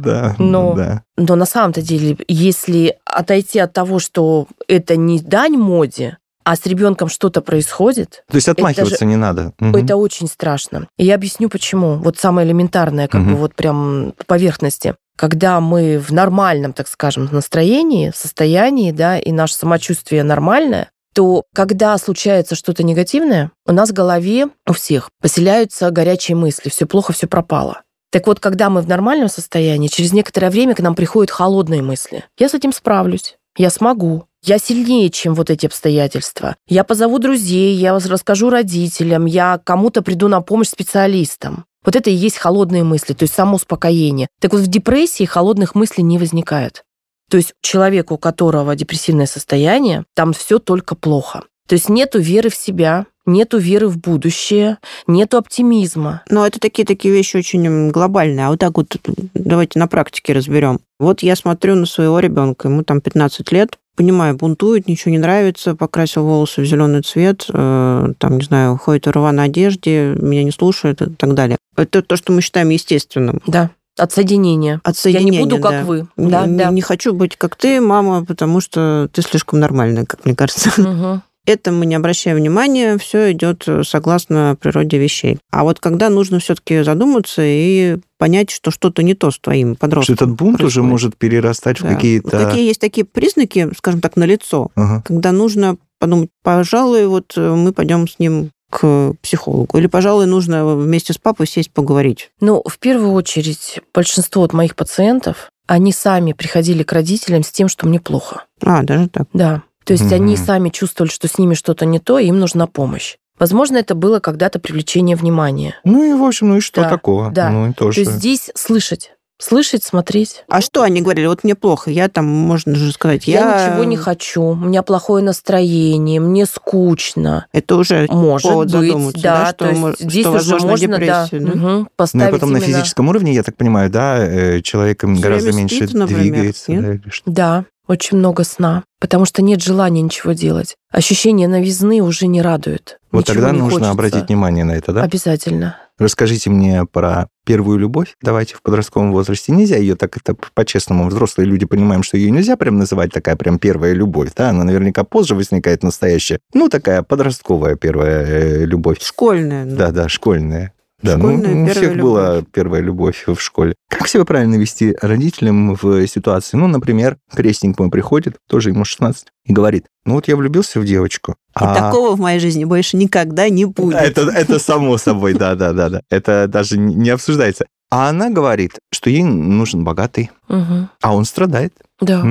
да. 0.74 1.04
Но 1.18 1.36
на 1.36 1.46
самом-то 1.46 1.82
деле, 1.82 2.18
если 2.28 2.98
отойти 3.06 3.60
от 3.60 3.74
того, 3.74 4.00
что 4.00 4.48
это 4.68 4.96
не 4.96 5.20
дань 5.20 5.58
моде, 5.58 6.18
а 6.46 6.56
с 6.56 6.66
ребенком 6.66 7.10
что-то 7.10 7.42
происходит. 7.42 8.24
То 8.30 8.36
есть 8.36 8.48
отмахиваться 8.48 9.00
же, 9.00 9.06
не 9.06 9.16
надо. 9.16 9.52
Угу. 9.60 9.78
Это 9.78 9.98
очень 9.98 10.28
страшно. 10.28 10.88
И 10.98 11.04
я 11.04 11.16
объясню 11.16 11.50
почему. 11.50 11.96
Вот 11.96 12.18
самое 12.20 12.48
элементарное, 12.48 13.08
как 13.08 13.22
угу. 13.22 13.32
бы 13.32 13.36
вот 13.36 13.56
прям 13.56 14.14
по 14.16 14.24
поверхности. 14.26 14.96
Когда 15.18 15.60
мы 15.60 15.98
в 15.98 16.12
нормальном, 16.12 16.74
так 16.74 16.88
скажем, 16.88 17.28
настроении, 17.32 18.12
состоянии, 18.16 18.92
да, 18.92 19.18
и 19.18 19.32
наше 19.32 19.56
самочувствие 19.56 20.24
нормальное, 20.24 20.90
то 21.16 21.44
когда 21.54 21.98
случается 21.98 22.56
что-то 22.56 22.84
негативное, 22.84 23.52
у 23.66 23.72
нас 23.72 23.90
в 23.90 23.94
голове 23.94 24.50
у 24.68 24.74
всех 24.74 25.10
поселяются 25.22 25.90
горячие 25.90 26.36
мысли, 26.36 26.70
все 26.70 26.86
плохо, 26.86 27.14
все 27.14 27.26
пропало. 27.26 27.82
Так 28.12 28.28
вот, 28.28 28.40
когда 28.40 28.70
мы 28.70 28.82
в 28.82 28.88
нормальном 28.88 29.30
состоянии, 29.30 29.88
через 29.88 30.14
некоторое 30.14 30.50
время 30.50 30.76
к 30.76 30.80
нам 30.80 30.94
приходят 30.94 31.32
холодные 31.32 31.82
мысли. 31.82 32.26
Я 32.38 32.50
с 32.50 32.54
этим 32.54 32.72
справлюсь, 32.72 33.38
я 33.58 33.70
смогу, 33.70 34.26
я 34.48 34.60
сильнее, 34.60 35.10
чем 35.10 35.34
вот 35.34 35.50
эти 35.50 35.66
обстоятельства. 35.66 36.56
Я 36.68 36.84
позову 36.84 37.20
друзей, 37.20 37.76
я 37.76 37.98
расскажу 37.98 38.50
родителям, 38.50 39.26
я 39.26 39.60
кому-то 39.64 40.02
приду 40.02 40.28
на 40.28 40.42
помощь 40.42 40.70
специалистам. 40.70 41.66
Вот 41.84 41.96
это 41.96 42.10
и 42.10 42.14
есть 42.14 42.38
холодные 42.38 42.84
мысли, 42.84 43.14
то 43.14 43.24
есть 43.24 43.34
само 43.34 43.56
успокоение. 43.56 44.28
Так 44.42 44.54
вот 44.54 44.62
в 44.62 44.68
депрессии 44.68 45.26
холодных 45.26 45.76
мыслей 45.76 46.04
не 46.04 46.18
возникает. 46.18 46.84
То 47.30 47.38
есть 47.38 47.54
человеку, 47.62 48.16
у 48.16 48.18
которого 48.18 48.76
депрессивное 48.76 49.26
состояние, 49.26 50.04
там 50.16 50.34
все 50.34 50.60
только 50.60 50.96
плохо. 50.96 51.44
То 51.68 51.74
есть 51.74 51.90
нету 51.90 52.20
веры 52.20 52.50
в 52.50 52.56
себя, 52.56 53.08
нету 53.26 53.58
веры 53.58 53.88
в 53.88 53.98
будущее, 53.98 54.78
нету 55.08 55.38
оптимизма. 55.38 56.22
Но 56.30 56.46
это 56.46 56.60
такие 56.60 56.86
такие 56.86 57.14
вещи 57.14 57.38
очень 57.38 57.90
глобальные. 57.90 58.46
А 58.46 58.50
вот 58.50 58.60
так 58.60 58.78
вот 58.78 58.96
давайте 59.34 59.80
на 59.80 59.88
практике 59.88 60.34
разберем. 60.34 60.80
Вот 61.00 61.24
я 61.24 61.36
смотрю 61.36 61.76
на 61.76 61.88
своего 61.88 62.20
ребенка, 62.20 62.68
ему 62.68 62.84
там 62.84 63.02
15 63.02 63.52
лет, 63.52 63.78
понимаю, 63.96 64.36
бунтует, 64.36 64.88
ничего 64.88 65.12
не 65.12 65.18
нравится, 65.18 65.76
покрасил 65.76 66.24
волосы 66.26 66.62
в 66.62 66.66
зеленый 66.66 67.02
цвет, 67.02 67.46
э, 67.52 68.14
там, 68.18 68.38
не 68.38 68.44
знаю, 68.44 68.78
ходит 68.78 69.08
в 69.08 69.12
рваной 69.12 69.46
одежде, 69.46 70.16
меня 70.20 70.44
не 70.44 70.52
слушает 70.52 71.02
и 71.02 71.10
так 71.12 71.34
далее. 71.34 71.58
Это 71.76 72.02
то, 72.02 72.16
что 72.16 72.32
мы 72.32 72.42
считаем 72.42 72.70
естественным. 72.70 73.42
Да. 73.48 73.72
От 73.98 74.12
соединения. 74.12 74.82
От 74.84 74.98
соединения, 74.98 75.40
Я 75.40 75.46
не 75.46 75.50
буду, 75.50 75.62
да. 75.62 75.70
как 75.70 75.86
вы. 75.86 76.08
Да, 76.18 76.46
не- 76.46 76.58
да. 76.58 76.70
не 76.70 76.82
хочу 76.82 77.14
быть 77.14 77.38
как 77.38 77.56
ты, 77.56 77.80
мама, 77.80 78.26
потому 78.26 78.60
что 78.60 79.08
ты 79.14 79.22
слишком 79.22 79.60
нормальная, 79.62 80.06
как 80.06 80.26
мне 80.26 80.36
кажется. 80.36 80.70
Мгм. 80.82 81.22
Это 81.46 81.72
мы 81.72 81.86
не 81.86 81.96
обращаем 81.96 82.38
внимания, 82.38 82.98
все 82.98 83.32
идет 83.32 83.68
согласно 83.84 84.58
природе 84.60 84.98
вещей. 84.98 85.38
А 85.52 85.64
вот 85.64 85.80
когда 85.80 86.10
нужно 86.10 86.40
все-таки 86.40 86.82
задуматься 86.84 87.42
и 87.44 87.98
понять, 88.18 88.50
что 88.50 88.72
что-то 88.72 89.04
не 89.04 89.14
то 89.14 89.30
с 89.32 89.40
твоим 89.40 89.74
Что 89.74 89.80
подростком. 89.82 90.16
этот 90.16 90.30
бунт 90.32 90.56
уже 90.56 90.64
происходит. 90.82 90.90
может 90.90 91.18
перерастать 91.18 91.80
в 91.80 91.84
Да. 91.84 91.94
какие-то... 91.96 92.30
Какие 92.32 92.68
есть 92.68 92.80
такие 92.80 93.06
признаки, 93.06 93.70
скажем 93.78 94.02
так, 94.02 94.16
на 94.16 94.24
лицо, 94.24 94.70
Ага. 94.76 95.04
когда 95.06 95.32
нужно 95.32 95.78
подумать, 96.00 96.30
пожалуй, 96.44 97.08
вот 97.08 97.34
э, 97.38 97.54
мы 97.56 97.72
пойдем 97.74 98.08
с 98.08 98.20
ним 98.20 98.50
к 98.70 99.14
психологу. 99.22 99.78
Или, 99.78 99.88
пожалуй, 99.88 100.26
нужно 100.26 100.76
вместе 100.76 101.14
с 101.14 101.18
папой 101.18 101.48
сесть 101.48 101.72
поговорить. 101.72 102.32
Ну, 102.42 102.62
в 102.68 102.80
первую 102.80 103.12
очередь, 103.12 103.80
большинство 103.94 104.44
от 104.44 104.52
моих 104.54 104.76
пациентов, 104.76 105.50
они 105.68 105.92
сами 105.94 106.34
приходили 106.34 106.84
к 106.84 106.92
родителям 106.92 107.44
с 107.44 107.52
тем, 107.52 107.68
что 107.70 107.88
мне 107.88 108.00
плохо. 108.00 108.44
А, 108.62 108.84
даже 108.84 109.08
так. 109.10 109.28
Да. 109.34 109.64
То 109.86 109.94
есть 109.94 110.12
они 110.12 110.36
Мгм. 110.36 110.46
сами 110.46 110.70
чувствовали, 110.70 111.12
что 111.12 111.28
с 111.28 111.38
ними 111.38 111.54
что-то 111.54 111.86
не 111.86 112.00
то, 112.00 112.20
и 112.20 112.28
им 112.28 112.40
нужна 112.40 112.68
помощь. 112.68 113.16
Возможно, 113.40 113.78
это 113.78 113.96
было 113.96 114.20
когда-то 114.20 114.60
привлечение 114.60 115.16
внимания. 115.16 115.76
Ну 115.84 116.04
и, 116.04 116.14
в 116.14 116.24
общем, 116.24 116.50
ну 116.50 116.58
и 116.58 116.62
что 116.62 116.82
Да, 116.82 116.90
такого? 116.90 117.32
да. 117.32 117.50
Ну 117.50 117.70
и 117.70 117.74
То 117.74 117.86
тоже. 117.86 118.02
есть 118.02 118.12
здесь 118.14 118.50
слышать. 118.56 119.12
Слышать, 119.38 119.84
смотреть. 119.84 120.46
А 120.48 120.62
что 120.62 120.82
они 120.82 121.02
говорили? 121.02 121.28
Вот 121.28 121.44
мне 121.44 121.56
плохо, 121.56 121.92
я 121.92 122.08
там, 122.08 122.26
можно 122.26 122.74
же 122.74 122.94
сказать, 122.94 123.28
Я, 123.28 123.42
я... 123.66 123.68
ничего 123.70 123.84
не 123.84 123.98
хочу, 123.98 124.42
у 124.42 124.56
меня 124.56 124.82
плохое 124.82 125.22
настроение, 125.22 126.22
мне 126.22 126.46
скучно. 126.46 127.46
Это 127.52 127.76
уже 127.76 128.08
Может 128.10 128.50
повод 128.50 128.72
быть, 128.72 128.88
задуматься, 128.92 129.22
да. 129.22 129.40
да, 129.42 129.46
что 129.48 129.56
то 129.58 129.70
есть 129.72 129.82
мож- 129.82 129.96
здесь 130.00 130.22
что, 130.24 130.32
уже 130.32 130.52
возможно, 130.54 130.68
можно, 130.70 130.98
да? 131.06 131.28
да, 131.30 131.38
мгм, 131.38 131.60
Ну 131.60 131.82
и 131.82 131.86
поставить 131.98 132.32
потом 132.32 132.54
на 132.54 132.58
именно- 132.60 132.72
физическом 132.72 133.10
уровне, 133.10 133.34
я 133.34 133.44
так 133.44 133.58
понимаю, 133.58 133.90
да, 133.90 134.26
э, 134.26 134.62
человек 134.62 135.04
им 135.04 135.16
Всё 135.16 135.24
гораздо 135.24 135.52
меньше 135.52 135.76
спит, 135.76 135.94
например, 135.94 136.22
двигается. 136.24 136.72
нет? 136.72 137.02
да, 137.04 137.12
что. 137.12 137.32
Да, 137.32 137.66
очень 137.88 138.18
много 138.18 138.44
сна, 138.44 138.84
потому 139.00 139.26
что 139.26 139.42
нет 139.42 139.62
желания 139.62 140.02
ничего 140.02 140.34
делать. 140.34 140.76
Ощущение 140.92 141.48
новизны 141.48 142.02
уже 142.02 142.28
не 142.28 142.42
радует. 142.42 143.00
Вот 143.12 143.22
Ничего 143.28 143.36
тогда 143.36 143.52
не 143.52 143.60
нужно 143.60 143.72
хочется. 143.74 143.92
обратить 143.92 144.28
внимание 144.28 144.64
на 144.64 144.74
это, 144.74 144.92
да? 144.92 145.04
Обязательно. 145.04 145.78
Расскажите 145.98 146.50
мне 146.50 146.84
про 146.86 147.28
первую 147.46 147.78
любовь. 147.80 148.16
Давайте 148.22 148.56
в 148.56 148.62
подростковом 148.62 149.14
возрасте. 149.14 149.54
Нельзя 149.54 149.78
ее 149.78 149.96
так 149.96 150.18
это 150.18 150.36
по-честному. 150.54 151.08
Взрослые 151.08 151.48
люди 151.48 151.66
понимаем, 151.66 152.04
что 152.04 152.18
ее 152.18 152.32
нельзя 152.32 152.58
прям 152.58 152.78
называть 152.78 153.14
такая 153.14 153.38
прям 153.38 153.60
первая 153.60 153.94
любовь. 153.94 154.32
Да? 154.36 154.50
Она 154.50 154.66
наверняка 154.66 155.06
позже 155.06 155.36
возникает 155.36 155.84
настоящая. 155.84 156.40
Ну, 156.54 156.68
такая 156.68 157.02
подростковая 157.02 157.76
первая 157.78 158.26
э, 158.26 158.66
любовь. 158.66 159.02
школьная. 159.02 159.64
ну. 159.64 159.78
Да-да, 159.78 160.10
школьная. 160.10 160.74
Да, 161.06 161.18
ну, 161.18 161.64
у 161.64 161.68
всех 161.68 161.98
была 161.98 162.42
первая 162.52 162.82
любовь 162.82 163.24
в 163.28 163.40
школе. 163.40 163.76
Как 163.90 164.08
себя 164.08 164.26
правильно 164.26 164.56
вести 164.56 164.96
родителям 165.02 165.76
в 165.76 166.08
ситуации? 166.08 166.58
Ну, 166.58 166.68
например, 166.68 167.18
крестник 167.34 167.80
мой 167.80 167.90
приходит, 167.90 168.38
тоже 168.50 168.70
ему 168.70 168.86
16, 168.86 169.28
и 169.46 169.54
говорит, 169.54 169.86
ну 170.06 170.16
вот 170.16 170.28
я 170.28 170.36
влюбился 170.36 170.80
в 170.80 170.86
девочку. 170.86 171.34
И 171.34 171.64
а- 171.64 171.76
такого 171.76 172.16
в 172.16 172.20
моей 172.20 172.40
жизни 172.40 172.66
больше 172.66 172.98
никогда 172.98 173.50
не 173.50 173.66
будет. 173.66 173.96
это, 173.96 174.22
это 174.22 174.60
само 174.60 174.98
собой, 174.98 175.34
да, 175.34 175.56
да, 175.56 175.74
да, 175.74 175.90
да. 175.90 176.02
Это 176.10 176.48
даже 176.48 176.78
не 176.78 177.10
обсуждается. 177.10 177.66
А 177.92 178.10
она 178.10 178.30
говорит, 178.30 178.74
что 178.92 179.10
ей 179.10 179.24
нужен 179.24 179.84
богатый, 179.84 180.32
а 180.50 181.16
он 181.16 181.26
страдает. 181.26 181.74
Да, 182.02 182.26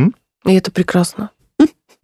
и 0.44 0.52
это 0.54 0.70
прекрасно. 0.70 1.30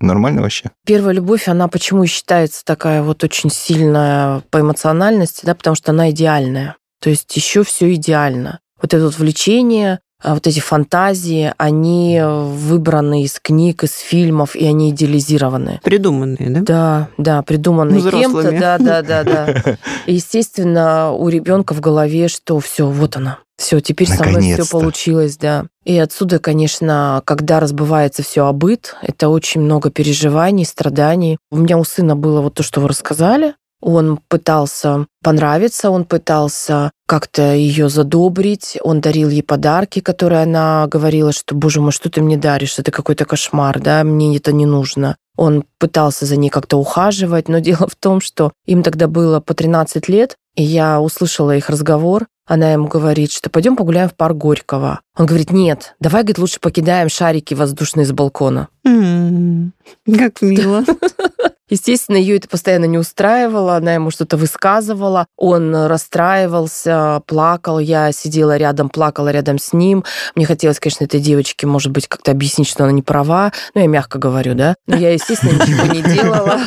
Нормально 0.01 0.41
вообще. 0.41 0.71
Первая 0.87 1.15
любовь, 1.15 1.47
она 1.47 1.69
почему 1.69 2.07
считается 2.07 2.65
такая 2.65 3.03
вот 3.03 3.23
очень 3.23 3.51
сильная 3.51 4.43
по 4.51 4.61
эмоциональности, 4.61 5.45
да, 5.45 5.55
потому 5.55 5.77
что 5.77 5.93
она 5.93 6.11
идеальная. 6.11 6.77
То 7.01 7.11
есть 7.11 7.35
еще 7.37 7.65
все 7.65 7.93
идеально. 7.95 8.61
Вот 8.81 8.95
это 8.95 9.05
вот 9.05 9.19
влечение, 9.19 10.01
вот 10.23 10.47
эти 10.47 10.61
фантазии, 10.61 11.53
они 11.57 12.21
выбраны 12.23 13.23
из 13.23 13.39
книг, 13.41 13.85
из 13.85 13.97
фильмов, 13.97 14.55
и 14.57 14.67
они 14.67 14.91
идеализированы. 14.91 15.81
Придуманные, 15.83 16.51
да? 16.51 16.61
Да, 16.61 17.09
да, 17.19 17.43
придуманные 17.43 18.01
кем-то, 18.03 18.29
Взрослыми. 18.29 18.59
да, 18.59 18.79
да, 18.79 19.03
да, 19.03 19.25
да. 19.25 19.79
И, 20.07 20.15
естественно, 20.15 21.13
у 21.13 21.29
ребенка 21.29 21.75
в 21.75 21.81
голове, 21.81 22.29
что 22.29 22.59
все, 22.61 22.87
вот 22.87 23.17
она, 23.17 23.39
все, 23.57 23.81
теперь 23.81 24.09
со 24.09 24.25
мной 24.25 24.41
все 24.41 24.51
Наконец-то. 24.51 24.71
получилось, 24.71 25.37
да. 25.37 25.67
И 25.85 25.99
отсюда, 25.99 26.39
конечно, 26.39 27.23
когда 27.25 27.61
разбывается 27.61 28.23
все 28.23 28.47
о 28.47 28.53
быт, 28.53 28.97
это 29.03 29.29
очень 29.29 29.61
много 29.61 29.91
переживаний, 29.91 30.65
страданий. 30.65 31.39
У 31.51 31.57
меня 31.57 31.79
у 31.79 31.85
сына 31.85 32.17
было 32.17 32.41
вот 32.41 32.55
то, 32.55 32.63
что 32.63 32.81
вы 32.81 32.89
рассказали. 32.89 33.55
Он 33.81 34.19
пытался 34.29 35.07
понравиться, 35.23 35.91
он 35.91 36.05
пытался 36.05 36.91
как-то 37.07 37.55
ее 37.55 37.89
задобрить, 37.89 38.79
он 38.83 39.01
дарил 39.01 39.31
ей 39.31 39.43
подарки, 39.43 40.01
которые 40.01 40.43
она 40.43 40.87
говорила, 40.87 41.33
что, 41.33 41.55
боже 41.55 41.81
мой, 41.81 41.93
что 41.93 42.11
ты 42.11 42.21
мне 42.21 42.37
даришь, 42.37 42.79
это 42.79 42.91
какой-то 42.91 43.25
кошмар, 43.25 43.81
да, 43.81 44.05
мне 44.05 44.37
это 44.37 44.53
не 44.53 44.67
нужно. 44.67 45.17
Он 45.37 45.65
пытался 45.79 46.27
за 46.27 46.37
ней 46.37 46.51
как-то 46.51 46.77
ухаживать, 46.77 47.49
но 47.49 47.59
дело 47.61 47.89
в 47.89 47.97
том, 47.97 48.21
что 48.21 48.53
им 48.67 48.83
тогда 48.83 49.09
было 49.09 49.41
по 49.41 49.55
13 49.55 50.09
лет, 50.09 50.37
и 50.57 50.63
я 50.63 51.01
услышала 51.01 51.57
их 51.57 51.71
разговор. 51.71 52.27
Она 52.47 52.73
ему 52.73 52.89
говорит, 52.89 53.31
что 53.31 53.49
пойдем 53.49 53.77
погуляем 53.77 54.09
в 54.09 54.15
парк 54.15 54.37
Горького. 54.37 55.01
Он 55.17 55.25
говорит, 55.25 55.53
нет, 55.53 55.95
давай, 56.01 56.23
говорит, 56.23 56.39
лучше 56.39 56.59
покидаем 56.59 57.09
шарики 57.09 57.55
воздушные 57.55 58.05
с 58.05 58.11
балкона. 58.13 58.69
М, 58.85 59.73
Как 60.05 60.43
мило. 60.43 60.85
Естественно, 61.71 62.17
ее 62.17 62.37
это 62.37 62.49
постоянно 62.49 62.85
не 62.85 62.99
устраивало, 62.99 63.77
она 63.77 63.95
ему 63.95 64.11
что-то 64.11 64.37
высказывала, 64.37 65.27
он 65.37 65.75
расстраивался, 65.75 67.23
плакал, 67.27 67.79
я 67.79 68.13
сидела 68.13 68.57
рядом, 68.57 68.91
плакала 68.91 69.29
рядом 69.29 69.59
с 69.59 69.73
ним. 69.73 70.05
Мне 70.35 70.47
хотелось, 70.47 70.81
конечно, 70.81 71.05
этой 71.05 71.21
девочке, 71.21 71.67
может 71.67 71.93
быть, 71.93 72.09
как-то 72.09 72.33
объяснить, 72.33 72.69
что 72.69 72.85
она 72.85 72.93
не 72.93 73.03
права, 73.03 73.53
ну, 73.75 73.81
я 73.81 73.87
мягко 73.87 74.19
говорю, 74.19 74.55
да, 74.55 74.75
но 74.87 74.97
я, 74.97 75.13
естественно, 75.13 75.53
ничего 75.53 75.87
не 75.87 76.03
делала. 76.03 76.59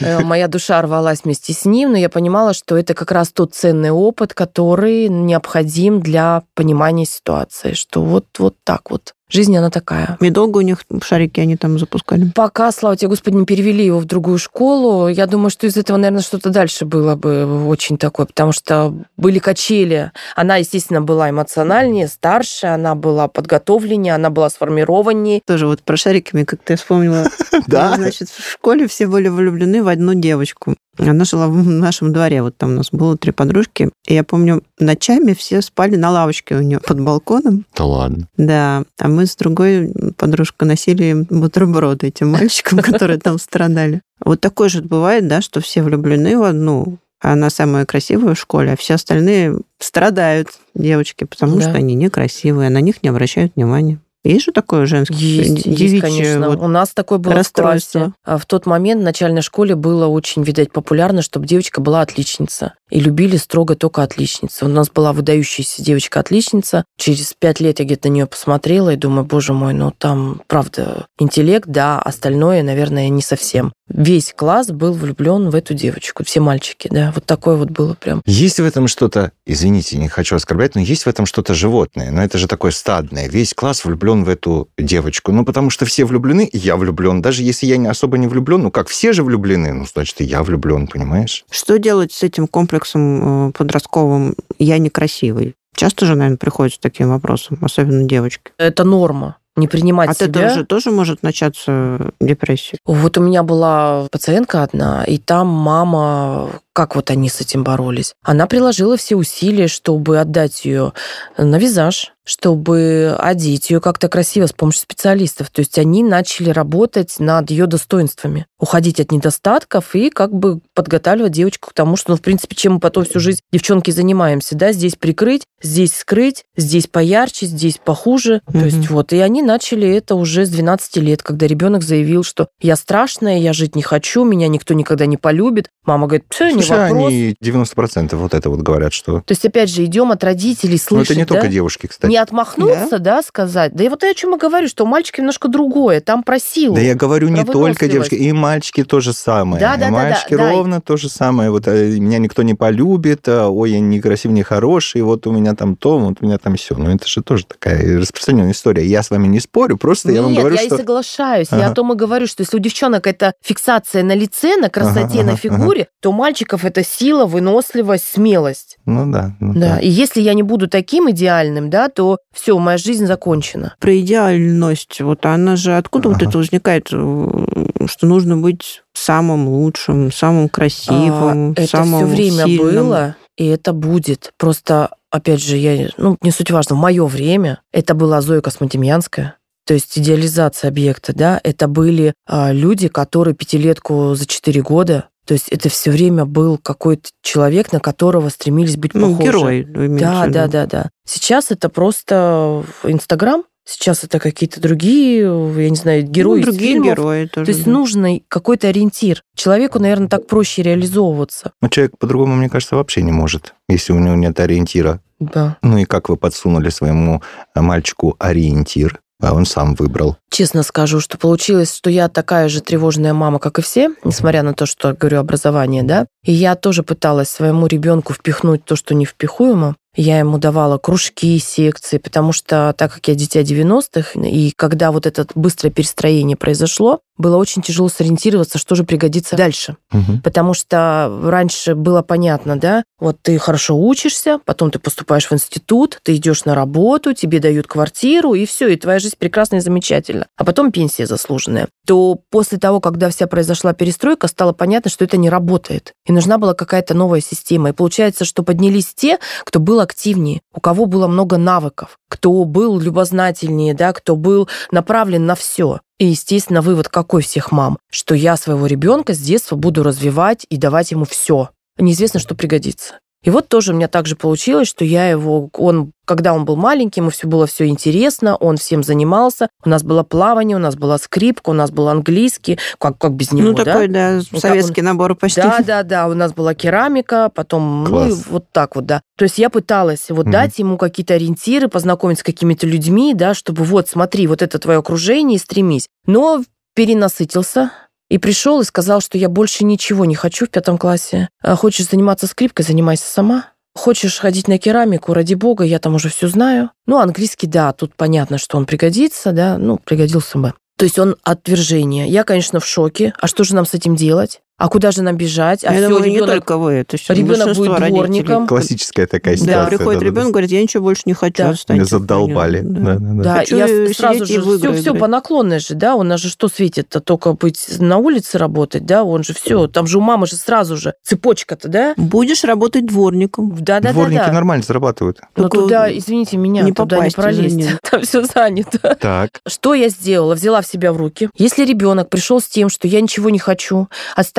Э, 0.00 0.20
Моя 0.20 0.48
душа 0.48 0.80
рвалась 0.82 1.24
вместе 1.24 1.52
с 1.52 1.64
ним, 1.64 1.92
но 1.92 1.98
я 1.98 2.08
понимала, 2.08 2.52
что 2.52 2.76
это 2.76 2.94
как 2.94 3.10
раз 3.10 3.30
тот 3.30 3.54
ценный 3.54 3.90
опыт, 3.90 4.34
который 4.34 5.08
необходим 5.08 6.00
для 6.00 6.42
понимания 6.54 7.06
ситуации, 7.06 7.72
что 7.72 8.02
вот, 8.02 8.26
вот 8.38 8.56
так 8.64 8.90
вот. 8.90 9.14
Жизнь, 9.30 9.56
она 9.56 9.68
такая. 9.68 10.16
И 10.20 10.30
долго 10.30 10.58
у 10.58 10.60
них 10.62 10.84
шарики 11.02 11.40
они 11.40 11.56
там 11.56 11.78
запускали? 11.78 12.30
Пока, 12.34 12.72
слава 12.72 12.96
тебе, 12.96 13.08
Господи, 13.08 13.36
не 13.36 13.44
перевели 13.44 13.84
его 13.84 13.98
в 13.98 14.06
другую 14.06 14.38
школу, 14.38 15.08
я 15.08 15.26
думаю, 15.26 15.50
что 15.50 15.66
из 15.66 15.76
этого, 15.76 15.98
наверное, 15.98 16.22
что-то 16.22 16.48
дальше 16.48 16.86
было 16.86 17.14
бы 17.14 17.66
очень 17.68 17.98
такое, 17.98 18.24
потому 18.24 18.52
что 18.52 18.94
были 19.18 19.38
качели. 19.38 20.12
Она, 20.34 20.56
естественно, 20.56 21.02
была 21.02 21.28
эмоциональнее, 21.28 22.08
старше, 22.08 22.68
она 22.68 22.94
была 22.94 23.28
подготовленнее, 23.28 24.14
она 24.14 24.30
была 24.30 24.48
сформированнее. 24.48 25.42
Тоже 25.46 25.66
вот 25.66 25.82
про 25.82 25.96
шариками, 25.96 26.44
как 26.44 26.60
ты 26.62 26.76
вспомнила. 26.76 27.28
Да? 27.66 27.96
Значит, 27.96 28.28
в 28.28 28.52
школе 28.52 28.86
все 28.86 29.06
были 29.06 29.28
влюблены 29.28 29.82
в 29.82 29.88
одну 29.88 30.14
девочку. 30.14 30.76
Она 30.98 31.24
жила 31.24 31.48
в 31.48 31.64
нашем 31.68 32.12
дворе, 32.12 32.42
вот 32.42 32.56
там 32.56 32.70
у 32.72 32.74
нас 32.74 32.88
было 32.90 33.16
три 33.16 33.32
подружки. 33.32 33.90
И 34.06 34.14
я 34.14 34.24
помню, 34.24 34.62
ночами 34.78 35.32
все 35.34 35.62
спали 35.62 35.96
на 35.96 36.10
лавочке 36.10 36.56
у 36.56 36.60
нее 36.60 36.80
под 36.80 37.00
балконом. 37.00 37.64
Да 37.76 37.84
ладно. 37.84 38.28
Да, 38.36 38.84
а 38.98 39.08
мы 39.08 39.26
с 39.26 39.36
другой 39.36 39.92
подружкой 40.16 40.68
носили 40.68 41.26
бутерброды 41.30 42.08
этим 42.08 42.30
мальчикам, 42.30 42.78
которые 42.80 43.18
там 43.18 43.38
страдали. 43.38 44.00
Вот 44.24 44.40
такое 44.40 44.68
же 44.68 44.82
бывает, 44.82 45.28
да, 45.28 45.40
что 45.40 45.60
все 45.60 45.82
влюблены 45.82 46.36
в 46.36 46.42
одну, 46.42 46.98
а 47.20 47.32
она 47.32 47.50
самая 47.50 47.84
красивая 47.86 48.34
в 48.34 48.38
школе, 48.38 48.72
а 48.72 48.76
все 48.76 48.94
остальные 48.94 49.58
страдают, 49.78 50.48
девочки, 50.74 51.24
потому 51.24 51.56
Да. 51.56 51.62
что 51.62 51.72
они 51.72 51.94
некрасивые, 51.94 52.70
на 52.70 52.80
них 52.80 53.02
не 53.02 53.08
обращают 53.08 53.52
внимания. 53.56 54.00
Есть 54.24 54.46
же 54.46 54.52
такое 54.52 54.84
женское, 54.86 55.14
Есть, 55.16 55.66
есть, 55.66 55.78
девичье 55.78 56.00
конечно. 56.00 56.50
вот 56.50 56.60
У 56.60 56.68
нас 56.68 56.90
такое 56.92 57.18
было 57.18 57.32
в 57.32 57.36
расстройство. 57.36 57.98
классе. 57.98 58.12
А 58.24 58.38
В 58.38 58.46
тот 58.46 58.66
момент 58.66 59.00
в 59.00 59.04
начальной 59.04 59.42
школе 59.42 59.74
было 59.76 60.06
очень, 60.06 60.42
видать, 60.42 60.72
популярно, 60.72 61.22
чтобы 61.22 61.46
девочка 61.46 61.80
была 61.80 62.00
отличница. 62.02 62.74
И 62.90 63.00
любили 63.00 63.36
строго 63.36 63.76
только 63.76 64.02
отличницу. 64.02 64.64
У 64.64 64.68
нас 64.68 64.90
была 64.90 65.12
выдающаяся 65.12 65.82
девочка-отличница. 65.82 66.84
Через 66.96 67.34
пять 67.38 67.60
лет 67.60 67.78
я 67.78 67.84
где-то 67.84 68.08
на 68.08 68.12
нее 68.12 68.26
посмотрела 68.26 68.90
и 68.90 68.96
думаю, 68.96 69.24
боже 69.24 69.52
мой, 69.52 69.74
ну 69.74 69.92
там, 69.96 70.40
правда, 70.46 71.06
интеллект, 71.18 71.68
да, 71.68 72.00
остальное, 72.00 72.62
наверное, 72.62 73.08
не 73.10 73.22
совсем. 73.22 73.72
Весь 73.88 74.32
класс 74.36 74.68
был 74.68 74.92
влюблен 74.92 75.50
в 75.50 75.54
эту 75.54 75.74
девочку, 75.74 76.24
все 76.24 76.40
мальчики, 76.40 76.88
да. 76.90 77.12
Вот 77.14 77.24
такое 77.24 77.56
вот 77.56 77.70
было 77.70 77.94
прям. 77.94 78.22
Есть 78.26 78.58
в 78.58 78.64
этом 78.64 78.88
что-то, 78.88 79.32
извините, 79.46 79.96
не 79.98 80.08
хочу 80.08 80.36
оскорблять, 80.36 80.74
но 80.74 80.80
есть 80.80 81.04
в 81.04 81.08
этом 81.08 81.26
что-то 81.26 81.54
животное. 81.54 82.10
Но 82.10 82.22
это 82.22 82.38
же 82.38 82.48
такое 82.48 82.70
стадное. 82.70 83.28
Весь 83.28 83.54
класс 83.54 83.84
влюблен 83.84 84.07
в 84.24 84.28
эту 84.28 84.68
девочку. 84.78 85.32
Ну, 85.32 85.44
потому 85.44 85.70
что 85.70 85.84
все 85.84 86.04
влюблены, 86.04 86.46
и 86.46 86.58
я 86.58 86.76
влюблен. 86.76 87.22
Даже 87.22 87.42
если 87.42 87.66
я 87.66 87.76
не 87.76 87.88
особо 87.88 88.18
не 88.18 88.26
влюблен, 88.26 88.62
ну 88.62 88.70
как, 88.70 88.88
все 88.88 89.12
же 89.12 89.22
влюблены, 89.22 89.72
ну, 89.72 89.86
значит, 89.86 90.20
и 90.20 90.24
я 90.24 90.42
влюблен, 90.42 90.86
понимаешь? 90.86 91.44
Что 91.50 91.78
делать 91.78 92.12
с 92.12 92.22
этим 92.22 92.46
комплексом 92.46 93.48
э, 93.48 93.52
подростковым 93.52 94.34
«я 94.58 94.78
некрасивый»? 94.78 95.54
часто 95.78 96.06
же, 96.06 96.16
наверное, 96.16 96.38
приходят 96.38 96.74
с 96.74 96.78
таким 96.78 97.10
вопросом, 97.10 97.58
особенно 97.62 98.04
девочки. 98.04 98.50
Это 98.58 98.84
норма 98.84 99.36
не 99.58 99.68
принимать 99.68 100.10
От 100.10 100.18
себя. 100.18 100.26
От 100.26 100.36
этого 100.36 100.50
же 100.50 100.64
тоже 100.64 100.90
может 100.90 101.22
начаться 101.22 102.12
депрессия. 102.20 102.78
Вот 102.86 103.18
у 103.18 103.20
меня 103.20 103.42
была 103.42 104.06
пациентка 104.10 104.62
одна, 104.62 105.04
и 105.04 105.18
там 105.18 105.48
мама 105.48 106.50
как 106.72 106.94
вот 106.94 107.10
они 107.10 107.28
с 107.28 107.40
этим 107.40 107.64
боролись. 107.64 108.14
Она 108.22 108.46
приложила 108.46 108.96
все 108.96 109.16
усилия, 109.16 109.66
чтобы 109.66 110.20
отдать 110.20 110.64
ее 110.64 110.92
на 111.36 111.58
визаж, 111.58 112.12
чтобы 112.28 113.16
одеть 113.18 113.70
ее 113.70 113.80
как-то 113.80 114.08
красиво 114.08 114.44
с 114.44 114.52
помощью 114.52 114.82
специалистов. 114.82 115.48
То 115.48 115.60
есть 115.60 115.78
они 115.78 116.02
начали 116.02 116.50
работать 116.50 117.14
над 117.18 117.50
ее 117.50 117.66
достоинствами, 117.66 118.46
уходить 118.60 119.00
от 119.00 119.10
недостатков 119.12 119.94
и 119.94 120.10
как 120.10 120.34
бы 120.34 120.60
подготавливать 120.74 121.32
девочку 121.32 121.70
к 121.70 121.72
тому, 121.72 121.96
что, 121.96 122.10
ну, 122.10 122.16
в 122.18 122.20
принципе, 122.20 122.54
чем 122.54 122.74
мы 122.74 122.80
потом 122.80 123.06
всю 123.06 123.18
жизнь, 123.18 123.40
девчонки, 123.50 123.90
занимаемся, 123.90 124.56
да, 124.56 124.72
здесь 124.72 124.96
прикрыть, 124.96 125.44
здесь 125.62 125.96
скрыть, 125.96 126.44
здесь 126.54 126.86
поярче, 126.86 127.46
здесь 127.46 127.80
похуже. 127.82 128.42
Mm-hmm. 128.46 128.60
То 128.60 128.64
есть 128.66 128.90
вот, 128.90 129.12
и 129.14 129.20
они 129.20 129.40
начали 129.40 129.88
это 129.88 130.14
уже 130.14 130.44
с 130.44 130.50
12 130.50 130.96
лет, 130.98 131.22
когда 131.22 131.46
ребенок 131.46 131.82
заявил, 131.82 132.24
что 132.24 132.48
я 132.60 132.76
страшная, 132.76 133.38
я 133.38 133.54
жить 133.54 133.74
не 133.74 133.82
хочу, 133.82 134.24
меня 134.24 134.48
никто 134.48 134.74
никогда 134.74 135.06
не 135.06 135.16
полюбит. 135.16 135.70
Мама 135.86 136.06
говорит, 136.06 136.26
все, 136.28 136.48
не 136.48 136.62
Слушай, 136.62 136.90
вопрос. 136.90 137.08
они 137.08 137.34
90% 137.42 138.16
вот 138.16 138.34
это 138.34 138.50
вот 138.50 138.60
говорят, 138.60 138.92
что... 138.92 139.22
То 139.22 139.32
есть, 139.32 139.46
опять 139.46 139.70
же, 139.70 139.82
идем 139.86 140.12
от 140.12 140.22
родителей 140.22 140.76
слышать, 140.76 141.08
Но 141.08 141.14
это 141.14 141.14
не 141.14 141.24
да? 141.24 141.34
только 141.34 141.48
девушки, 141.48 141.86
кстати. 141.86 142.10
Не 142.10 142.17
отмахнуться, 142.22 142.98
да? 142.98 143.16
да, 143.16 143.22
сказать. 143.22 143.74
Да 143.74 143.84
и 143.84 143.88
вот 143.88 144.02
я 144.02 144.10
о 144.10 144.14
чем 144.14 144.34
и 144.34 144.38
говорю, 144.38 144.68
что 144.68 144.84
у 144.84 144.86
мальчика 144.86 145.20
немножко 145.20 145.48
другое, 145.48 146.00
там 146.00 146.22
про 146.22 146.38
силу. 146.38 146.74
Да 146.74 146.80
я 146.80 146.94
говорю 146.94 147.28
не 147.28 147.44
только 147.44 147.88
девушки, 147.88 148.14
и 148.14 148.32
мальчики 148.32 148.84
то 148.84 149.00
же 149.00 149.12
самое. 149.12 149.60
Да, 149.60 149.76
да, 149.76 149.88
мальчики 149.88 150.34
да, 150.34 150.44
да, 150.44 150.52
ровно 150.52 150.76
да. 150.76 150.80
то 150.80 150.96
же 150.96 151.08
самое. 151.08 151.50
Вот 151.50 151.66
э, 151.66 151.90
меня 151.98 152.18
никто 152.18 152.42
не 152.42 152.54
полюбит, 152.54 153.28
а, 153.28 153.48
ой, 153.48 153.72
я 153.72 153.80
не 153.80 154.00
красивый, 154.00 154.34
не 154.34 154.42
хороший, 154.42 155.02
вот 155.02 155.26
у 155.26 155.32
меня 155.32 155.54
там 155.54 155.76
то, 155.76 155.98
вот 155.98 156.18
у 156.20 156.26
меня 156.26 156.38
там 156.38 156.56
все. 156.56 156.74
Ну, 156.76 156.90
это 156.90 157.06
же 157.06 157.22
тоже 157.22 157.46
такая 157.46 157.98
распространенная 157.98 158.52
история. 158.52 158.84
Я 158.84 159.02
с 159.02 159.10
вами 159.10 159.26
не 159.26 159.40
спорю, 159.40 159.76
просто 159.76 160.08
Нет, 160.08 160.16
я 160.16 160.22
вам 160.22 160.34
говорю, 160.34 160.56
я 160.56 160.62
что... 160.62 160.74
и 160.74 160.78
соглашаюсь. 160.78 161.48
Ага. 161.50 161.62
Я 161.62 161.68
о 161.70 161.74
том 161.74 161.92
и 161.92 161.96
говорю, 161.96 162.26
что 162.26 162.42
если 162.42 162.56
у 162.56 162.60
девчонок 162.60 163.06
это 163.06 163.32
фиксация 163.42 164.02
на 164.02 164.14
лице, 164.14 164.56
на 164.56 164.70
красоте, 164.70 165.20
ага, 165.20 165.32
на 165.32 165.36
фигуре, 165.36 165.82
ага. 165.82 165.90
то 166.00 166.10
у 166.10 166.12
мальчиков 166.12 166.64
это 166.64 166.84
сила, 166.84 167.26
выносливость, 167.26 168.04
смелость. 168.12 168.78
Ну 168.86 169.10
да. 169.10 169.36
Ну, 169.40 169.54
да. 169.54 169.60
да. 169.74 169.78
И 169.78 169.88
если 169.88 170.20
я 170.20 170.34
не 170.34 170.42
буду 170.42 170.68
таким 170.68 171.10
идеальным, 171.10 171.70
да, 171.70 171.88
то 171.88 172.07
все, 172.32 172.58
моя 172.58 172.78
жизнь 172.78 173.06
закончена. 173.06 173.74
Про 173.78 173.98
идеальность, 174.00 175.00
вот 175.00 175.26
она 175.26 175.56
же 175.56 175.76
откуда 175.76 176.08
ага. 176.08 176.18
вот 176.18 176.28
это 176.28 176.38
возникает, 176.38 176.88
э, 176.92 177.86
что 177.86 178.06
нужно 178.06 178.36
быть 178.36 178.82
самым 178.94 179.48
лучшим, 179.48 180.10
самым 180.10 180.48
красивым, 180.48 181.54
а, 181.56 181.66
самым 181.66 182.04
Это 182.04 182.06
все 182.06 182.06
время 182.06 182.44
сильным. 182.44 182.86
было, 182.86 183.16
и 183.36 183.46
это 183.46 183.72
будет. 183.72 184.32
Просто, 184.38 184.90
опять 185.10 185.42
же, 185.42 185.56
я, 185.56 185.90
ну, 185.96 186.16
не 186.22 186.30
суть 186.30 186.50
важно, 186.50 186.76
в 186.76 186.78
мое 186.78 187.04
время 187.06 187.60
это 187.72 187.94
была 187.94 188.20
Зоя 188.20 188.40
Космотемьянская, 188.40 189.36
то 189.66 189.74
есть 189.74 189.98
идеализация 189.98 190.68
объекта, 190.68 191.12
да, 191.14 191.40
это 191.44 191.68
были 191.68 192.14
а, 192.26 192.52
люди, 192.52 192.88
которые 192.88 193.34
пятилетку 193.34 194.14
за 194.14 194.26
четыре 194.26 194.62
года 194.62 195.08
то 195.28 195.34
есть 195.34 195.48
это 195.50 195.68
все 195.68 195.90
время 195.90 196.24
был 196.24 196.56
какой-то 196.56 197.10
человек, 197.22 197.70
на 197.70 197.80
которого 197.80 198.30
стремились 198.30 198.78
быть 198.78 198.94
ну, 198.94 199.10
похожи. 199.10 199.62
герой. 199.62 199.66
Да, 200.00 200.26
да, 200.26 200.46
да, 200.46 200.64
да. 200.64 200.90
Сейчас 201.04 201.50
это 201.50 201.68
просто 201.68 202.64
Инстаграм, 202.82 203.44
сейчас 203.66 204.04
это 204.04 204.20
какие-то 204.20 204.58
другие, 204.58 205.24
я 205.24 205.68
не 205.68 205.76
знаю, 205.76 206.04
герои 206.04 206.38
ну, 206.38 206.44
другие 206.44 206.72
фильмов. 206.72 206.88
герои 206.88 207.26
тоже. 207.26 207.44
То 207.44 207.52
есть 207.52 207.66
да. 207.66 207.70
нужный 207.70 208.24
какой-то 208.26 208.68
ориентир. 208.68 209.22
Человеку, 209.36 209.78
наверное, 209.78 210.08
так 210.08 210.26
проще 210.26 210.62
реализовываться. 210.62 211.52
Но 211.60 211.68
человек 211.68 211.98
по-другому, 211.98 212.34
мне 212.34 212.48
кажется, 212.48 212.76
вообще 212.76 213.02
не 213.02 213.12
может, 213.12 213.54
если 213.68 213.92
у 213.92 213.98
него 213.98 214.14
нет 214.14 214.40
ориентира. 214.40 215.02
Да. 215.20 215.58
Ну 215.60 215.76
и 215.76 215.84
как 215.84 216.08
вы 216.08 216.16
подсунули 216.16 216.70
своему 216.70 217.22
мальчику 217.54 218.16
ориентир? 218.18 219.02
А 219.20 219.34
он 219.34 219.46
сам 219.46 219.74
выбрал. 219.74 220.16
Честно 220.30 220.62
скажу, 220.62 221.00
что 221.00 221.18
получилось, 221.18 221.74
что 221.74 221.90
я 221.90 222.08
такая 222.08 222.48
же 222.48 222.60
тревожная 222.60 223.14
мама, 223.14 223.38
как 223.38 223.58
и 223.58 223.62
все, 223.62 223.90
несмотря 224.04 224.42
на 224.42 224.54
то, 224.54 224.66
что, 224.66 224.92
говорю, 224.92 225.18
образование, 225.18 225.82
да. 225.82 226.06
И 226.24 226.32
я 226.32 226.54
тоже 226.54 226.82
пыталась 226.82 227.28
своему 227.28 227.66
ребенку 227.66 228.12
впихнуть 228.12 228.64
то, 228.64 228.76
что 228.76 228.94
не 228.94 229.04
впихуемо. 229.04 229.76
Я 229.96 230.18
ему 230.18 230.38
давала 230.38 230.78
кружки, 230.78 231.38
секции, 231.38 231.98
потому 231.98 232.32
что, 232.32 232.74
так 232.76 232.94
как 232.94 233.08
я 233.08 233.14
дитя 233.14 233.40
90-х, 233.40 234.20
и 234.20 234.52
когда 234.56 234.92
вот 234.92 235.06
это 235.06 235.26
быстрое 235.34 235.72
перестроение 235.72 236.36
произошло, 236.36 237.00
было 237.18 237.36
очень 237.36 237.62
тяжело 237.62 237.88
сориентироваться, 237.88 238.58
что 238.58 238.76
же 238.76 238.84
пригодится 238.84 239.36
дальше. 239.36 239.76
Угу. 239.92 240.20
Потому 240.22 240.54
что 240.54 241.20
раньше 241.24 241.74
было 241.74 242.02
понятно, 242.02 242.58
да, 242.58 242.84
вот 243.00 243.18
ты 243.22 243.38
хорошо 243.38 243.76
учишься, 243.76 244.40
потом 244.44 244.70
ты 244.70 244.78
поступаешь 244.78 245.28
в 245.28 245.32
институт, 245.32 245.98
ты 246.04 246.14
идешь 246.16 246.44
на 246.44 246.54
работу, 246.54 247.12
тебе 247.12 247.40
дают 247.40 247.66
квартиру, 247.66 248.34
и 248.34 248.46
все, 248.46 248.68
и 248.68 248.76
твоя 248.76 249.00
жизнь 249.00 249.16
прекрасна 249.18 249.56
и 249.56 249.60
замечательна. 249.60 250.26
А 250.36 250.44
потом 250.44 250.70
пенсия 250.70 251.06
заслуженная. 251.06 251.68
То 251.86 252.20
после 252.30 252.58
того, 252.58 252.80
когда 252.80 253.10
вся 253.10 253.26
произошла 253.26 253.72
перестройка, 253.72 254.28
стало 254.28 254.52
понятно, 254.52 254.90
что 254.90 255.04
это 255.04 255.16
не 255.16 255.28
работает. 255.28 255.92
И 256.06 256.12
нужна 256.12 256.38
была 256.38 256.54
какая-то 256.54 256.94
новая 256.94 257.20
система. 257.20 257.70
И 257.70 257.72
получается, 257.72 258.24
что 258.24 258.42
поднялись 258.42 258.94
те, 258.94 259.18
кто 259.44 259.58
был 259.58 259.77
активнее, 259.80 260.40
у 260.54 260.60
кого 260.60 260.86
было 260.86 261.06
много 261.06 261.36
навыков, 261.36 261.98
кто 262.08 262.44
был 262.44 262.78
любознательнее, 262.78 263.74
да, 263.74 263.92
кто 263.92 264.16
был 264.16 264.48
направлен 264.70 265.26
на 265.26 265.34
все. 265.34 265.80
И, 265.98 266.06
естественно, 266.06 266.62
вывод 266.62 266.88
какой 266.88 267.22
всех 267.22 267.50
мам? 267.50 267.78
Что 267.90 268.14
я 268.14 268.36
своего 268.36 268.66
ребенка 268.66 269.14
с 269.14 269.18
детства 269.18 269.56
буду 269.56 269.82
развивать 269.82 270.46
и 270.48 270.56
давать 270.56 270.90
ему 270.92 271.04
все. 271.04 271.50
Неизвестно, 271.78 272.20
что 272.20 272.34
пригодится. 272.34 273.00
И 273.24 273.30
вот 273.30 273.48
тоже 273.48 273.72
у 273.72 273.74
меня 273.74 273.88
так 273.88 274.06
же 274.06 274.14
получилось, 274.14 274.68
что 274.68 274.84
я 274.84 275.08
его, 275.08 275.50
он, 275.54 275.92
когда 276.04 276.32
он 276.32 276.44
был 276.44 276.54
маленький, 276.54 277.00
ему 277.00 277.10
все 277.10 277.26
было 277.26 277.46
все 277.48 277.66
интересно, 277.66 278.36
он 278.36 278.58
всем 278.58 278.84
занимался. 278.84 279.48
У 279.64 279.68
нас 279.68 279.82
было 279.82 280.04
плавание, 280.04 280.56
у 280.56 280.60
нас 280.60 280.76
была 280.76 280.98
скрипка, 280.98 281.50
у 281.50 281.52
нас 281.52 281.72
был 281.72 281.88
английский, 281.88 282.58
как, 282.78 282.96
как 282.96 283.14
без 283.14 283.32
него, 283.32 283.48
ну, 283.48 283.54
да? 283.54 283.64
такой, 283.64 283.88
да, 283.88 284.20
советский 284.36 284.82
он... 284.82 284.86
набор 284.86 285.16
почти. 285.16 285.40
Да, 285.40 285.58
да, 285.66 285.82
да, 285.82 286.08
у 286.08 286.14
нас 286.14 286.32
была 286.32 286.54
керамика, 286.54 287.30
потом, 287.34 287.86
Класс. 287.86 288.10
ну, 288.10 288.16
вот 288.30 288.44
так 288.52 288.76
вот, 288.76 288.86
да. 288.86 289.02
То 289.16 289.24
есть 289.24 289.38
я 289.38 289.50
пыталась 289.50 290.10
вот 290.10 290.26
mm 290.26 290.38
дать 290.38 290.58
ему 290.58 290.76
какие-то 290.76 291.14
ориентиры, 291.14 291.68
познакомить 291.68 292.20
с 292.20 292.22
какими-то 292.22 292.66
людьми, 292.66 293.14
да, 293.14 293.34
чтобы 293.34 293.64
вот, 293.64 293.88
смотри, 293.88 294.26
вот 294.26 294.42
это 294.42 294.58
твое 294.58 294.78
окружение 294.78 295.36
и 295.36 295.40
стремись. 295.40 295.88
Но 296.06 296.44
перенасытился, 296.74 297.72
и 298.08 298.18
пришел 298.18 298.60
и 298.60 298.64
сказал, 298.64 299.00
что 299.00 299.18
я 299.18 299.28
больше 299.28 299.64
ничего 299.64 300.04
не 300.04 300.14
хочу 300.14 300.46
в 300.46 300.50
пятом 300.50 300.78
классе. 300.78 301.28
А 301.42 301.56
хочешь 301.56 301.88
заниматься 301.88 302.26
скрипкой, 302.26 302.64
занимайся 302.64 303.04
сама. 303.06 303.46
Хочешь 303.74 304.18
ходить 304.18 304.48
на 304.48 304.58
керамику, 304.58 305.12
ради 305.12 305.34
бога, 305.34 305.64
я 305.64 305.78
там 305.78 305.94
уже 305.94 306.08
все 306.08 306.28
знаю. 306.28 306.70
Ну, 306.86 306.98
английский, 306.98 307.46
да, 307.46 307.72
тут 307.72 307.94
понятно, 307.94 308.38
что 308.38 308.56
он 308.56 308.66
пригодится, 308.66 309.32
да, 309.32 309.56
ну, 309.56 309.78
пригодился 309.78 310.38
бы. 310.38 310.54
То 310.76 310.84
есть 310.84 310.98
он 310.98 311.16
отвержение. 311.22 312.08
Я, 312.08 312.24
конечно, 312.24 312.60
в 312.60 312.66
шоке. 312.66 313.12
А 313.20 313.26
что 313.26 313.44
же 313.44 313.54
нам 313.54 313.66
с 313.66 313.74
этим 313.74 313.94
делать? 313.94 314.40
А 314.58 314.68
куда 314.68 314.90
же 314.90 315.02
нам 315.02 315.16
бежать? 315.16 315.64
А 315.64 315.72
я 315.72 315.78
все, 315.78 315.88
думаю, 315.88 316.04
ребенок, 316.04 316.28
не 316.28 316.34
только 316.34 316.56
вы, 316.58 316.72
это 316.72 316.96
все 316.96 317.14
ребенок 317.14 317.54
будет 317.56 317.76
дворником. 317.88 318.46
Классическая 318.48 319.06
такая 319.06 319.36
Да, 319.36 319.40
ситуация. 319.44 319.68
приходит 319.78 320.00
да, 320.00 320.06
ребенок, 320.06 320.26
да, 320.26 320.30
говорит, 320.32 320.50
я 320.50 320.62
ничего 320.62 320.82
больше 320.82 321.02
не 321.06 321.12
хочу, 321.12 321.44
Да. 321.44 321.74
Меня 321.74 321.84
задолбали. 321.84 322.60
Да. 322.62 322.80
Да, 322.80 322.94
да, 322.94 322.98
да. 322.98 323.22
Да, 323.22 323.34
Хочу 323.36 323.56
я 323.56 323.94
сразу 323.94 324.26
же 324.26 324.42
все, 324.58 324.72
все 324.72 324.94
по 324.94 325.06
наклонной 325.06 325.60
же, 325.60 325.74
да, 325.74 325.94
у 325.94 326.02
нас 326.02 326.20
же 326.20 326.28
что 326.28 326.48
светит-то, 326.48 327.00
только 327.00 327.34
быть 327.34 327.66
на 327.78 327.98
улице 327.98 328.38
работать, 328.38 328.84
да, 328.84 329.04
он 329.04 329.22
же 329.22 329.32
все, 329.32 329.68
там 329.68 329.86
же 329.86 329.98
у 329.98 330.00
мамы 330.00 330.26
же 330.26 330.34
сразу 330.34 330.76
же 330.76 330.94
цепочка-то, 331.04 331.68
да? 331.68 331.94
Будешь 331.96 332.42
работать 332.42 332.84
дворником. 332.86 333.54
Да, 333.60 333.78
да, 333.78 333.92
Дворники 333.92 334.18
да, 334.18 334.26
да. 334.26 334.32
нормально 334.32 334.64
зарабатывают. 334.66 335.20
Но 335.36 335.44
Только 335.44 335.58
туда, 335.58 335.96
извините 335.96 336.36
меня, 336.36 336.62
не 336.62 336.72
туда 336.72 336.96
попасть, 336.96 337.16
не 337.16 337.22
пролезть. 337.22 337.48
извини. 337.54 337.68
Там 337.90 338.02
все 338.02 338.24
занято. 338.24 338.96
Так. 339.00 339.40
Что 339.46 339.74
я 339.74 339.88
сделала? 339.88 340.34
Взяла 340.34 340.62
в 340.62 340.66
себя 340.66 340.92
в 340.92 340.96
руки. 340.96 341.30
Если 341.36 341.64
ребенок 341.64 342.08
пришел 342.10 342.40
с 342.40 342.46
тем, 342.46 342.68
что 342.68 342.88
я 342.88 343.00
ничего 343.00 343.30
не 343.30 343.38
хочу, 343.38 343.88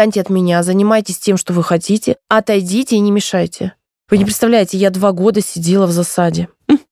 отстаньте 0.09 0.21
от 0.21 0.29
меня, 0.29 0.63
занимайтесь 0.63 1.19
тем, 1.19 1.37
что 1.37 1.53
вы 1.53 1.63
хотите, 1.63 2.17
отойдите 2.27 2.95
и 2.95 2.99
не 2.99 3.11
мешайте. 3.11 3.73
Вы 4.09 4.17
не 4.17 4.25
представляете, 4.25 4.77
я 4.77 4.89
два 4.89 5.11
года 5.11 5.41
сидела 5.41 5.85
в 5.85 5.91
засаде. 5.91 6.47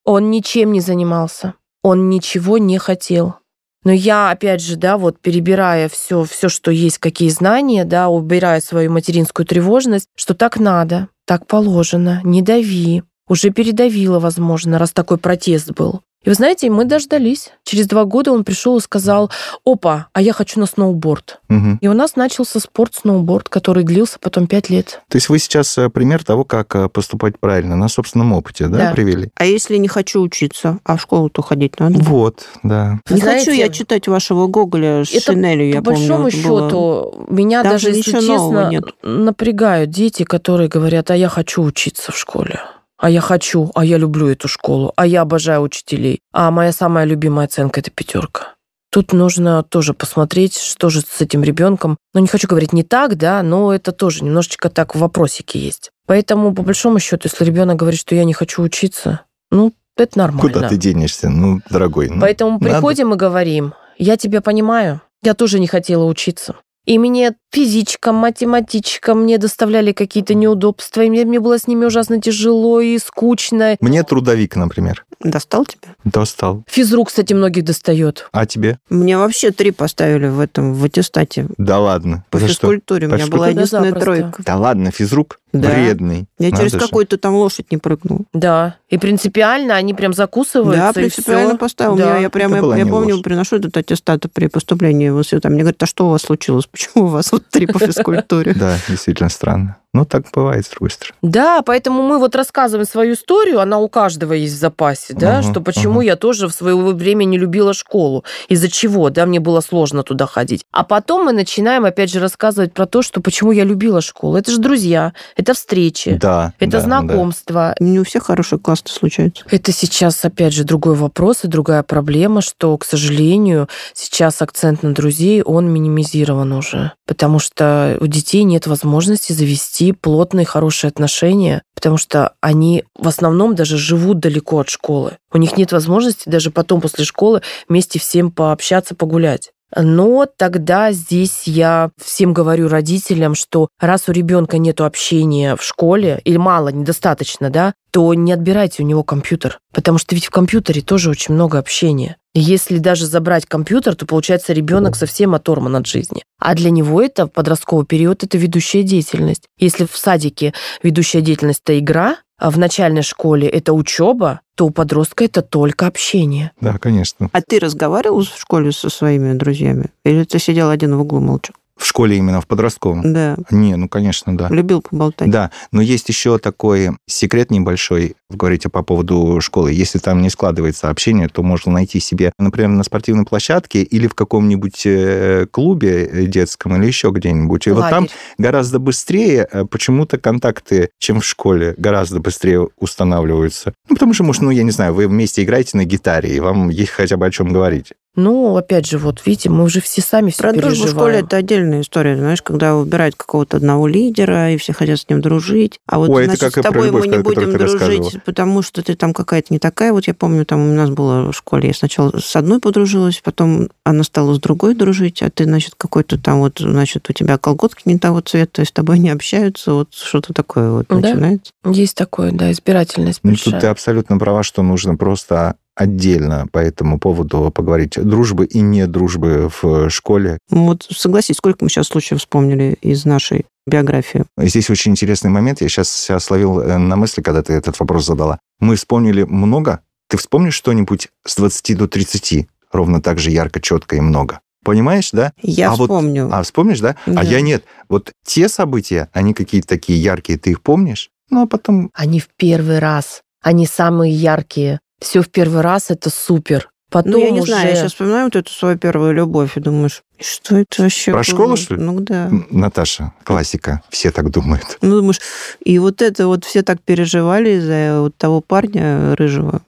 Он 0.06 0.30
ничем 0.30 0.72
не 0.72 0.82
занимался. 0.82 1.56
Он 1.84 2.10
ничего 2.10 2.60
не 2.60 2.78
хотел. 2.78 3.36
Но 3.84 3.92
я, 3.92 4.30
опять 4.30 4.62
же, 4.62 4.76
да, 4.76 4.98
вот 4.98 5.20
перебирая 5.20 5.90
все, 5.90 6.26
все, 6.26 6.50
что 6.50 6.72
есть, 6.72 7.00
какие 7.00 7.30
знания, 7.30 7.86
да, 7.86 8.10
убирая 8.10 8.62
свою 8.62 8.92
материнскую 8.92 9.46
тревожность, 9.46 10.10
что 10.16 10.34
так 10.34 10.60
надо, 10.60 11.08
так 11.26 11.48
положено, 11.48 12.22
не 12.24 12.42
дави. 12.42 13.04
Уже 13.28 13.50
передавила, 13.50 14.20
возможно, 14.20 14.78
раз 14.78 14.92
такой 14.92 15.18
протест 15.18 15.72
был. 15.72 16.02
И 16.24 16.30
вы 16.30 16.36
знаете, 16.36 16.70
мы 16.70 16.84
дождались. 16.84 17.52
Через 17.64 17.88
два 17.88 18.04
года 18.04 18.32
он 18.34 18.44
пришел 18.44 18.76
и 18.78 18.82
сказал, 18.82 19.32
опа, 19.66 20.08
а 20.14 20.22
я 20.22 20.34
хочу 20.34 20.60
на 20.60 20.66
сноуборд. 20.66 21.40
Мгм. 21.48 21.78
И 21.80 21.88
у 21.88 21.94
нас 21.94 22.16
начался 22.18 22.60
спорт-сноуборд, 22.60 23.48
который 23.50 23.84
длился 23.84 24.18
потом 24.20 24.48
пять 24.48 24.70
лет. 24.70 25.02
То 25.10 25.16
есть 25.18 25.30
вы 25.30 25.40
сейчас 25.40 25.78
э, 25.78 25.90
пример 25.90 26.26
того, 26.26 26.44
как 26.44 26.76
э, 26.76 26.90
поступать 26.90 27.40
правильно 27.40 27.76
на 27.78 27.88
собственном 27.88 28.34
опыте, 28.34 28.68
да, 28.68 28.78
Да. 28.78 28.92
привели? 28.94 29.30
А 29.36 29.46
если 29.46 29.78
не 29.78 29.88
хочу 29.88 30.22
учиться, 30.22 30.80
а 30.84 30.98
в 30.98 31.02
школу-то 31.02 31.42
ходить 31.42 31.80
надо? 31.80 32.00
Вот, 32.00 32.46
да. 32.64 33.00
Не 33.10 33.18
Знаете, 33.22 33.46
хочу 33.52 33.58
я 33.62 33.70
читать 33.70 34.08
вашего 34.08 34.48
Гоголя 34.48 35.06
с 35.06 35.12
это 35.14 35.32
шинелью, 35.34 35.70
я 35.70 35.76
По 35.82 35.92
большому 35.92 36.24
помню. 36.24 36.40
это 36.40 36.48
было. 36.48 36.68
счету, 36.70 37.26
меня 37.30 37.64
Там 37.64 37.72
даже, 37.74 37.92
же 37.92 37.96
если 37.98 38.12
честно, 38.12 38.70
нет. 38.70 38.84
напрягают 39.04 39.92
дети, 39.92 40.24
которые 40.24 40.68
говорят, 40.68 41.10
а 41.12 41.16
я 41.16 41.30
хочу 41.30 41.62
учиться 41.64 42.12
в 42.12 42.18
школе. 42.18 42.60
А 42.98 43.10
я 43.10 43.22
хочу, 43.22 43.72
а 43.76 43.86
я 43.86 43.98
люблю 43.98 44.28
эту 44.28 44.48
школу, 44.48 44.94
а 44.96 45.06
я 45.06 45.22
обожаю 45.22 45.62
учителей, 45.62 46.20
а 46.32 46.52
моя 46.52 46.72
самая 46.72 47.06
любимая 47.06 47.46
оценка– 47.46 47.80
это 47.82 47.92
пятерка. 47.92 48.56
Тут 48.90 49.14
нужно 49.14 49.64
тоже 49.64 49.94
посмотреть, 49.94 50.58
что 50.58 50.90
же 50.90 51.02
с 51.02 51.22
этим 51.22 51.44
ребенком. 51.44 51.98
Ну, 52.14 52.22
не 52.22 52.28
хочу 52.28 52.48
говорить 52.48 52.74
не 52.74 52.84
так, 52.84 53.18
да, 53.18 53.44
но 53.44 53.74
это 53.74 53.92
тоже 53.92 54.24
немножечко 54.24 54.70
так 54.70 54.96
в 54.96 55.00
вопросике 55.00 55.60
есть. 55.60 55.92
Поэтому, 56.06 56.54
по 56.54 56.64
большому 56.64 57.00
счету, 57.00 57.28
если 57.32 57.44
ребенок 57.44 57.76
говорит, 57.76 58.00
что 58.00 58.16
я 58.16 58.24
не 58.24 58.34
хочу 58.34 58.64
учиться, 58.64 59.22
ну, 59.52 59.74
это 59.98 60.18
нормально. 60.18 60.54
Куда 60.54 60.70
ты 60.70 60.78
денешься, 60.78 61.30
ну, 61.30 61.60
дорогой? 61.70 62.10
Ну, 62.10 62.22
Поэтому 62.22 62.52
надо. 62.52 62.64
приходим 62.64 63.14
и 63.14 63.18
говорим, 63.18 63.74
я 63.98 64.16
тебя 64.16 64.42
понимаю, 64.42 65.02
я 65.22 65.34
тоже 65.34 65.60
не 65.60 65.68
хотела 65.68 66.06
учиться. 66.06 66.56
И 66.88 66.98
мне 67.00 67.34
физичка, 67.52 68.14
математичка 68.14 69.14
мне 69.14 69.38
доставляли 69.38 69.92
какие-то 69.92 70.34
неудобства, 70.34 71.02
и 71.02 71.10
мне, 71.10 71.26
мне 71.26 71.42
было 71.42 71.60
с 71.60 71.68
ними 71.68 71.84
ужасно 71.84 72.22
тяжело 72.22 72.80
и 72.80 72.98
скучно. 72.98 73.76
Мне 73.82 74.04
трудовик, 74.04 74.56
например. 74.56 75.06
Достал 75.22 75.66
тебя? 75.66 75.96
Достал. 76.06 76.64
Физрук, 76.70 77.10
кстати, 77.10 77.34
многих 77.34 77.66
достает. 77.66 78.30
А 78.32 78.46
тебе? 78.46 78.80
Мне 78.90 79.18
вообще 79.18 79.52
три 79.52 79.72
поставили 79.72 80.28
в 80.28 80.40
этом, 80.40 80.74
в 80.74 80.86
аттестате. 80.86 81.48
Да 81.58 81.80
ладно. 81.80 82.24
По 82.30 82.40
За 82.40 82.48
физкультуре. 82.48 83.08
Что? 83.08 83.16
У 83.16 83.18
меня 83.18 83.28
была 83.28 83.50
единственная 83.50 83.92
да, 83.92 84.00
тройка. 84.00 84.44
Да 84.46 84.56
ладно, 84.56 84.92
физрук? 84.92 85.40
Да. 85.62 85.70
Вредный. 85.70 86.28
Я 86.40 86.50
Надо 86.50 86.64
через 86.70 86.74
какую-то 86.74 87.18
там 87.18 87.36
лошадь 87.36 87.72
не 87.72 87.78
прыгнул. 87.78 88.26
Да. 88.34 88.76
И 88.90 88.98
принципиально 88.98 89.76
они 89.76 89.94
прям 89.94 90.14
закусываются. 90.14 90.82
Да, 90.82 90.94
принципиально 90.94 91.50
все. 91.50 91.58
поставил. 91.58 91.96
Да. 91.96 92.16
Я, 92.16 92.22
я 92.22 92.30
прямо, 92.30 92.76
я, 92.76 92.84
я 92.84 92.86
помню, 92.86 93.16
ложь. 93.16 93.24
приношу 93.24 93.58
этот 93.58 93.76
аттестат 93.78 94.26
при 94.34 94.48
поступлении 94.48 95.10
в 95.10 95.20
институт. 95.20 95.46
Мне 95.46 95.62
говорят, 95.62 95.82
а 95.84 95.86
что 95.86 96.08
у 96.08 96.12
вас 96.12 96.22
случилось? 96.22 96.66
Почему 96.72 97.06
у 97.06 97.08
вас 97.08 97.32
вот 97.32 97.44
три 97.50 97.66
по 97.68 97.80
физкультуре? 97.80 98.54
Да, 98.54 98.78
действительно 98.88 99.30
странно. 99.30 99.78
Ну, 99.98 100.06
так 100.06 100.26
бывает, 100.32 100.64
с 100.64 100.70
другой 100.70 100.92
стороны. 100.92 101.18
Да, 101.24 101.64
поэтому 101.64 102.04
мы 102.04 102.20
вот 102.20 102.36
рассказываем 102.36 102.88
свою 102.88 103.16
историю, 103.16 103.60
она 103.60 103.80
у 103.80 103.90
каждого 103.90 104.34
есть 104.34 104.54
в 104.54 104.60
запасе, 104.60 105.16
да, 105.16 105.40
угу, 105.40 105.50
что 105.50 105.60
почему 105.60 105.94
угу. 105.94 106.02
я 106.02 106.16
тоже 106.16 106.48
в 106.48 106.52
свое 106.52 106.76
время 106.76 107.24
не 107.24 107.40
любила 107.40 107.74
школу, 107.74 108.24
из-за 108.48 108.70
чего, 108.70 109.10
да, 109.10 109.26
мне 109.26 109.40
было 109.40 109.60
сложно 109.60 110.04
туда 110.04 110.28
ходить. 110.28 110.66
А 110.72 110.84
потом 110.84 111.26
мы 111.26 111.32
начинаем, 111.32 111.84
опять 111.84 112.12
же, 112.12 112.20
рассказывать 112.20 112.74
про 112.74 112.86
то, 112.86 113.02
что 113.02 113.22
почему 113.22 113.52
я 113.52 113.64
любила 113.64 114.00
школу. 114.02 114.38
Это 114.38 114.52
же 114.52 114.60
друзья, 114.60 115.14
это 115.36 115.56
встречи, 115.56 116.20
да, 116.22 116.54
это 116.60 116.74
да, 116.74 116.82
знакомство. 116.82 117.74
Да. 117.80 117.84
Не 117.84 118.00
у 118.00 118.04
всех 118.04 118.26
хорошие 118.26 118.60
классы 118.60 118.84
случаются. 118.90 119.46
Это 119.50 119.72
сейчас, 119.72 120.24
опять 120.24 120.54
же, 120.54 120.64
другой 120.64 120.94
вопрос 120.94 121.44
и 121.44 121.48
другая 121.48 121.82
проблема, 121.82 122.42
что, 122.42 122.78
к 122.78 122.86
сожалению, 122.86 123.68
сейчас 123.96 124.44
акцент 124.44 124.84
на 124.84 124.94
друзей, 124.94 125.42
он 125.42 125.74
минимизирован 125.74 126.52
уже, 126.52 126.92
потому 127.08 127.40
что 127.40 127.98
у 128.00 128.06
детей 128.06 128.44
нет 128.44 128.68
возможности 128.68 129.34
завести 129.34 129.87
плотные, 129.94 130.46
хорошие 130.46 130.90
отношения, 130.90 131.62
потому 131.76 131.98
что 131.98 132.34
они 132.42 132.84
в 132.98 133.08
основном 133.08 133.56
даже 133.56 133.78
живут 133.78 134.20
далеко 134.20 134.60
от 134.60 134.70
школы. 134.70 135.18
У 135.32 135.38
них 135.38 135.58
нет 135.58 135.72
возможности 135.72 136.30
даже 136.30 136.52
потом 136.52 136.82
после 136.82 137.06
школы 137.06 137.42
вместе 137.68 138.00
всем 138.00 138.32
пообщаться, 138.32 138.96
погулять. 138.96 139.52
Но 139.76 140.26
тогда 140.26 140.92
здесь 140.92 141.44
я 141.46 141.92
всем 141.98 142.34
говорю 142.34 142.68
родителям, 142.68 143.36
что 143.36 143.68
раз 143.80 144.08
у 144.08 144.12
ребенка 144.12 144.58
нет 144.58 144.82
общения 144.82 145.56
в 145.56 145.64
школе, 145.64 146.22
или 146.24 146.38
мало, 146.38 146.70
недостаточно, 146.70 147.50
да, 147.50 147.74
то 147.92 148.14
не 148.14 148.32
отбирайте 148.32 148.84
у 148.84 148.86
него 148.86 149.04
компьютер. 149.04 149.60
Потому 149.74 149.98
что 149.98 150.16
ведь 150.16 150.26
в 150.26 150.30
компьютере 150.30 150.82
тоже 150.82 151.10
очень 151.10 151.34
много 151.34 151.58
общения. 151.58 152.18
Если 152.34 152.78
даже 152.78 153.08
забрать 153.08 153.46
компьютер, 153.48 153.96
то 153.96 154.06
получается 154.06 154.54
ребенок 154.54 154.96
совсем 154.96 155.34
оторван 155.34 155.76
от 155.76 155.88
жизни. 155.88 156.24
А 156.40 156.54
для 156.54 156.70
него 156.70 157.02
это 157.02 157.26
в 157.26 157.32
подростковый 157.32 157.86
период 157.86 158.24
это 158.24 158.38
ведущая 158.38 158.84
деятельность. 158.84 159.48
Если 159.58 159.86
в 159.86 159.98
садике 159.98 160.54
ведущая 160.84 161.22
деятельность 161.22 161.62
это 161.64 161.80
игра, 161.80 162.18
а 162.38 162.52
в 162.52 162.60
начальной 162.60 163.02
школе 163.02 163.48
это 163.48 163.74
учеба, 163.74 164.42
то 164.58 164.66
у 164.66 164.72
подростка 164.72 165.24
это 165.24 165.44
только 165.44 165.86
общение. 165.86 166.52
Да, 166.60 166.80
конечно. 166.80 167.30
А 167.32 167.42
ты 167.42 167.60
разговаривал 167.60 168.24
в 168.24 168.40
школе 168.40 168.72
со 168.72 168.90
своими 168.90 169.34
друзьями? 169.34 169.92
Или 170.04 170.24
ты 170.24 170.40
сидел 170.40 170.72
один 170.72 170.96
в 170.96 171.02
углу 171.02 171.20
молча? 171.20 171.54
В 171.78 171.86
школе 171.86 172.18
именно, 172.18 172.42
в 172.42 172.48
подростковом? 172.48 173.14
Да. 173.14 173.38
Не, 173.52 173.76
ну, 173.76 173.88
конечно, 173.88 174.36
да. 174.36 174.50
Любил 174.50 174.82
поболтать? 174.82 175.30
Да, 175.30 175.52
но 175.72 175.80
есть 175.80 176.10
еще 176.10 176.40
такой 176.40 176.90
секрет 177.06 177.52
небольшой, 177.52 178.16
вы 178.30 178.38
говорите 178.38 178.70
по 178.70 178.84
поводу 178.84 179.40
школы. 179.42 179.72
Если 179.72 180.00
там 180.00 180.22
не 180.22 180.30
складывается 180.30 180.90
общение, 180.90 181.30
то 181.30 181.44
можно 181.44 181.72
найти 181.72 182.00
себе, 182.00 182.34
например, 182.38 182.70
на 182.70 182.84
спортивной 182.84 183.26
площадке 183.26 183.84
или 183.84 184.08
в 184.08 184.16
каком-нибудь 184.16 184.82
э, 184.86 185.46
клубе 185.50 186.28
детском 186.28 186.76
или 186.76 186.88
еще 186.88 187.12
где-нибудь. 187.12 187.68
И 187.68 187.72
Лагерь. 187.72 187.84
вот 187.84 187.90
там 187.90 188.08
гораздо 188.38 188.80
быстрее 188.80 189.48
э, 189.50 189.66
почему-то 189.66 190.18
контакты, 190.18 190.90
чем 191.00 191.22
в 191.22 191.26
школе, 191.26 191.74
гораздо 191.78 192.20
быстрее 192.20 192.68
устанавливаются. 192.78 193.74
Ну, 193.90 193.96
потому 193.96 194.14
что, 194.14 194.24
может, 194.24 194.42
ну, 194.42 194.52
я 194.52 194.64
не 194.64 194.72
знаю, 194.72 194.94
вы 194.94 195.08
вместе 195.08 195.44
играете 195.44 195.78
на 195.78 195.86
гитаре, 195.86 196.36
и 196.36 196.40
вам 196.40 196.70
есть 196.70 196.92
хотя 196.92 197.18
бы 197.18 197.26
о 197.26 197.32
чем 197.32 197.54
говорить. 197.54 197.94
Ну, 198.18 198.58
опять 198.58 198.88
же, 198.88 198.98
вот 198.98 199.22
видите, 199.28 199.52
мы 199.52 199.64
уже 199.64 199.80
все 199.80 200.02
сами 200.02 200.32
все 200.32 200.42
Про 200.42 200.52
переживаем. 200.52 200.76
дружбу 200.76 200.88
в 200.88 201.00
школе 201.00 201.20
это 201.20 201.38
отдельная 201.38 201.82
история, 201.82 202.18
знаешь, 202.18 202.42
когда 202.42 202.74
выбирают 202.74 203.16
какого-то 203.16 203.58
одного 203.58 203.86
лидера, 203.86 204.52
и 204.52 204.58
все 204.58 204.74
хотят 204.74 205.00
с 205.00 205.08
ним 205.08 205.22
дружить. 205.22 205.80
А 205.86 206.00
вот, 206.00 206.10
Ой, 206.10 206.26
значит, 206.26 206.42
это 206.42 206.52
как 206.52 206.66
с 206.66 206.68
тобой 206.68 206.90
мы 206.90 207.08
не 207.08 207.20
будем 207.20 207.52
дружить, 207.52 208.17
потому 208.26 208.62
что 208.62 208.82
ты 208.82 208.96
там 208.96 209.14
какая-то 209.14 209.48
не 209.54 209.60
такая. 209.60 209.94
Вот 209.94 210.08
я 210.08 210.14
помню, 210.14 210.46
там 210.46 210.70
у 210.70 210.74
нас 210.74 210.90
было 210.90 211.32
в 211.32 211.36
школе, 211.36 211.68
я 211.68 211.74
сначала 211.74 212.18
с 212.18 212.36
одной 212.36 212.60
подружилась, 212.60 213.22
потом 213.24 213.70
она 213.84 214.04
стала 214.04 214.34
с 214.34 214.40
другой 214.40 214.76
дружить, 214.76 215.22
а 215.22 215.30
ты, 215.30 215.46
значит, 215.46 215.76
какой-то 215.78 216.18
там 216.18 216.40
вот, 216.40 216.60
значит, 216.60 217.10
у 217.10 217.14
тебя 217.14 217.38
колготки 217.38 217.84
не 217.86 217.98
того 217.98 218.22
цвета, 218.22 218.54
то 218.54 218.62
есть 218.62 218.72
с 218.72 218.74
тобой 218.74 219.00
не 219.00 219.10
общаются, 219.10 219.74
вот 219.74 219.94
что-то 219.94 220.34
такое 220.34 220.72
вот 220.72 220.88
да? 220.90 220.96
начинается. 220.96 221.52
Есть 221.66 221.96
такое, 221.96 222.32
да, 222.32 222.52
избирательность 222.52 223.20
большая. 223.24 223.46
Ну, 223.46 223.52
тут 223.52 223.62
ты 223.62 223.68
абсолютно 223.68 224.18
права, 224.18 224.44
что 224.44 224.64
нужно 224.64 224.96
просто 224.96 225.56
отдельно 225.78 226.48
по 226.52 226.58
этому 226.58 227.00
поводу 227.00 227.52
поговорить. 227.52 227.94
Дружбы 228.02 228.46
и 228.46 228.60
не 228.60 228.88
дружбы 228.88 229.52
в 229.62 229.90
школе. 229.90 230.40
Вот 230.50 230.88
согласись, 230.90 231.38
сколько 231.38 231.64
мы 231.64 231.70
сейчас 231.70 231.88
случаев 231.88 232.20
вспомнили 232.20 232.78
из 232.82 233.06
нашей 233.06 233.46
биографии? 233.68 234.26
Здесь 234.38 234.70
очень 234.70 234.92
интересный 234.92 235.30
момент. 235.30 235.62
Я 235.62 235.70
сейчас 235.70 235.90
себя 235.90 236.20
словил 236.20 236.60
э, 236.60 236.78
на 236.78 236.96
мысли, 236.96 237.22
когда 237.22 237.44
ты 237.44 237.54
этот 237.54 237.80
вопрос 237.80 238.06
задала. 238.06 238.40
Мы 238.60 238.76
вспомнили 238.76 239.24
много. 239.24 239.82
Ты 240.10 240.18
вспомнишь 240.18 240.56
что-нибудь 240.56 241.10
с 241.26 241.36
20 241.36 241.78
до 241.78 241.88
30? 241.88 242.48
Ровно 242.72 243.02
так 243.02 243.20
же 243.20 243.30
ярко, 243.30 243.62
четко 243.62 243.98
и 243.98 244.00
много. 244.00 244.40
Понимаешь, 244.66 245.12
да? 245.12 245.32
Я 245.42 245.72
а 245.72 245.74
вспомню. 245.74 246.26
Вот, 246.26 246.34
а 246.34 246.44
вспомнишь, 246.44 246.80
да? 246.80 246.96
да? 247.06 247.22
А 247.22 247.24
я 247.24 247.42
нет. 247.42 247.64
Вот 247.88 248.12
те 248.26 248.50
события, 248.50 249.10
они 249.14 249.34
какие-то 249.34 249.68
такие 249.68 250.02
яркие, 250.02 250.40
ты 250.40 250.52
их 250.52 250.62
помнишь? 250.62 251.12
Ну, 251.30 251.44
а 251.44 251.48
потом... 251.48 251.92
Они 251.94 252.20
в 252.20 252.30
первый 252.36 252.80
раз. 252.80 253.22
Они 253.44 253.68
самые 253.68 254.14
яркие 254.14 254.80
все 255.00 255.22
в 255.22 255.30
первый 255.30 255.62
раз, 255.62 255.90
это 255.90 256.10
супер. 256.10 256.70
Потом 256.90 257.14
ну, 257.14 257.20
я 257.20 257.32
не 257.32 257.42
уже... 257.42 257.52
знаю, 257.52 257.70
я 257.70 257.76
сейчас 257.76 257.92
вспоминаю 257.92 258.26
вот 258.26 258.38
эту 258.38 258.50
свою 258.50 258.78
первую 258.78 259.14
любовь 259.14 259.58
и 259.58 259.60
думаешь, 259.60 260.04
что 260.22 260.56
это 260.56 260.84
вообще 260.84 261.12
Про 261.12 261.18
было? 261.18 261.24
школу, 261.26 261.58
что 261.58 261.76
ли? 261.76 261.82
Ну, 261.82 262.00
да. 262.00 262.32
Наташа, 262.50 263.12
классика, 263.26 263.82
все 263.90 264.10
так 264.12 264.32
думают. 264.32 264.78
Ну, 264.82 265.02
думаешь, 265.02 265.20
и 265.60 265.80
вот 265.80 266.02
это 266.02 266.28
вот 266.28 266.46
все 266.46 266.64
так 266.64 266.82
переживали 266.82 267.58
из-за 267.58 268.00
вот 268.00 268.16
того 268.16 268.40
парня 268.40 269.16
рыжего. 269.18 269.62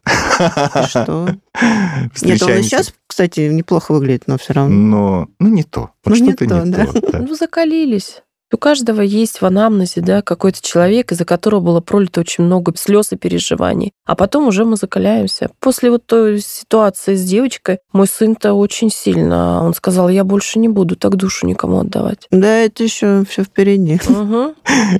Что? 0.87 1.29
Нет, 2.21 2.41
он 2.41 2.51
и 2.53 2.63
сейчас, 2.63 2.93
кстати, 3.05 3.41
неплохо 3.49 3.91
выглядит, 3.91 4.23
но 4.27 4.37
все 4.37 4.53
равно. 4.53 4.73
Но, 4.73 5.27
ну, 5.39 5.49
не 5.49 5.63
то. 5.63 5.89
Вот 6.05 6.15
ну, 6.17 6.25
что-то 6.25 6.45
не, 6.45 6.73
то. 6.73 7.19
Ну, 7.19 7.35
закалились. 7.35 8.23
У 8.51 8.57
каждого 8.57 9.01
есть 9.01 9.41
в 9.41 9.45
анамнезе 9.45 10.01
да, 10.01 10.21
какой-то 10.23 10.59
человек, 10.61 11.11
из-за 11.11 11.23
которого 11.23 11.59
было 11.59 11.81
пролито 11.81 12.21
очень 12.21 12.43
много 12.43 12.73
слез 12.75 13.11
и 13.11 13.15
переживаний. 13.15 13.93
А 14.05 14.15
потом 14.15 14.47
уже 14.47 14.65
мы 14.65 14.75
закаляемся. 14.75 15.51
После 15.59 15.91
вот 15.91 16.05
той 16.07 16.39
ситуации 16.39 17.13
с 17.13 17.23
девочкой, 17.23 17.79
мой 17.93 18.07
сын-то 18.07 18.53
очень 18.53 18.89
сильно, 18.89 19.63
он 19.63 19.75
сказал, 19.75 20.09
я 20.09 20.23
больше 20.23 20.57
не 20.57 20.67
буду 20.67 20.95
так 20.95 21.15
душу 21.15 21.45
никому 21.45 21.81
отдавать. 21.81 22.27
Да, 22.31 22.57
это 22.57 22.83
еще 22.83 23.23
все 23.29 23.43
впереди. 23.43 23.99
Угу. 24.07 24.55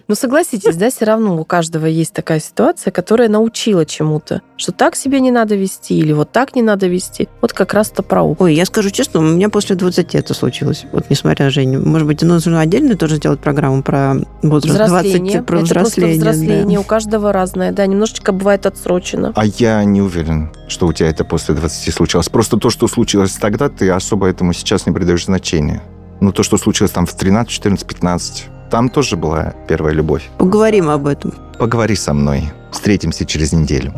Ну, 0.07 0.15
согласитесь, 0.15 0.75
да, 0.75 0.91
все 0.91 1.05
равно 1.05 1.39
у 1.39 1.43
каждого 1.43 1.87
есть 1.87 2.13
такая 2.13 2.39
ситуация, 2.39 2.91
которая 2.91 3.29
научила 3.29 3.85
чему-то, 3.85 4.41
что 4.57 4.71
так 4.71 4.95
себе 4.95 5.19
не 5.19 5.31
надо 5.31 5.55
вести 5.55 5.97
или 5.97 6.13
вот 6.13 6.31
так 6.31 6.55
не 6.55 6.61
надо 6.61 6.87
вести. 6.87 7.27
Вот 7.41 7.53
как 7.53 7.73
раз-то 7.73 8.03
про 8.03 8.21
опыт. 8.21 8.41
Ой, 8.41 8.53
я 8.53 8.65
скажу 8.65 8.91
честно, 8.91 9.21
у 9.21 9.23
меня 9.23 9.49
после 9.49 9.75
20 9.75 10.13
это 10.13 10.33
случилось. 10.35 10.85
Вот 10.91 11.09
несмотря 11.09 11.45
на 11.45 11.51
Женю. 11.51 11.83
Может 11.83 12.07
быть, 12.07 12.21
нужно 12.21 12.61
отдельно 12.61 12.95
тоже 12.95 13.15
сделать 13.15 13.38
делать 13.39 13.43
программу 13.43 13.81
про 13.83 14.15
возраст 14.43 14.75
взросление. 14.75 15.41
20, 15.41 15.45
про 15.45 15.59
взросление. 15.59 16.17
Это 16.17 16.21
взросление. 16.21 16.77
Да. 16.77 16.81
У 16.81 16.83
каждого 16.83 17.33
разное, 17.33 17.71
да, 17.71 17.85
немножечко 17.85 18.31
бывает 18.31 18.65
отсрочено. 18.65 19.31
А 19.35 19.45
я 19.45 19.83
не 19.83 20.01
уверен, 20.01 20.49
что 20.67 20.87
у 20.87 20.93
тебя 20.93 21.09
это 21.09 21.23
после 21.23 21.55
20 21.55 21.93
случилось. 21.93 22.29
Просто 22.29 22.57
то, 22.57 22.69
что 22.69 22.87
случилось 22.87 23.33
тогда, 23.33 23.69
ты 23.69 23.89
особо 23.89 24.27
этому 24.27 24.53
сейчас 24.53 24.85
не 24.85 24.93
придаешь 24.93 25.25
значения. 25.25 25.81
Ну, 26.21 26.31
то, 26.31 26.43
что 26.43 26.57
случилось 26.57 26.91
там 26.91 27.05
в 27.05 27.13
13, 27.13 27.49
14, 27.49 27.87
15, 27.87 28.45
там 28.69 28.89
тоже 28.89 29.15
была 29.15 29.53
первая 29.67 29.93
любовь. 29.93 30.29
Поговорим 30.37 30.89
об 30.89 31.07
этом. 31.07 31.33
Поговори 31.57 31.95
со 31.95 32.13
мной. 32.13 32.43
Встретимся 32.71 33.25
через 33.25 33.53
неделю. 33.53 33.93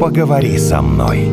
Поговори 0.00 0.58
со 0.58 0.82
мной. 0.82 1.30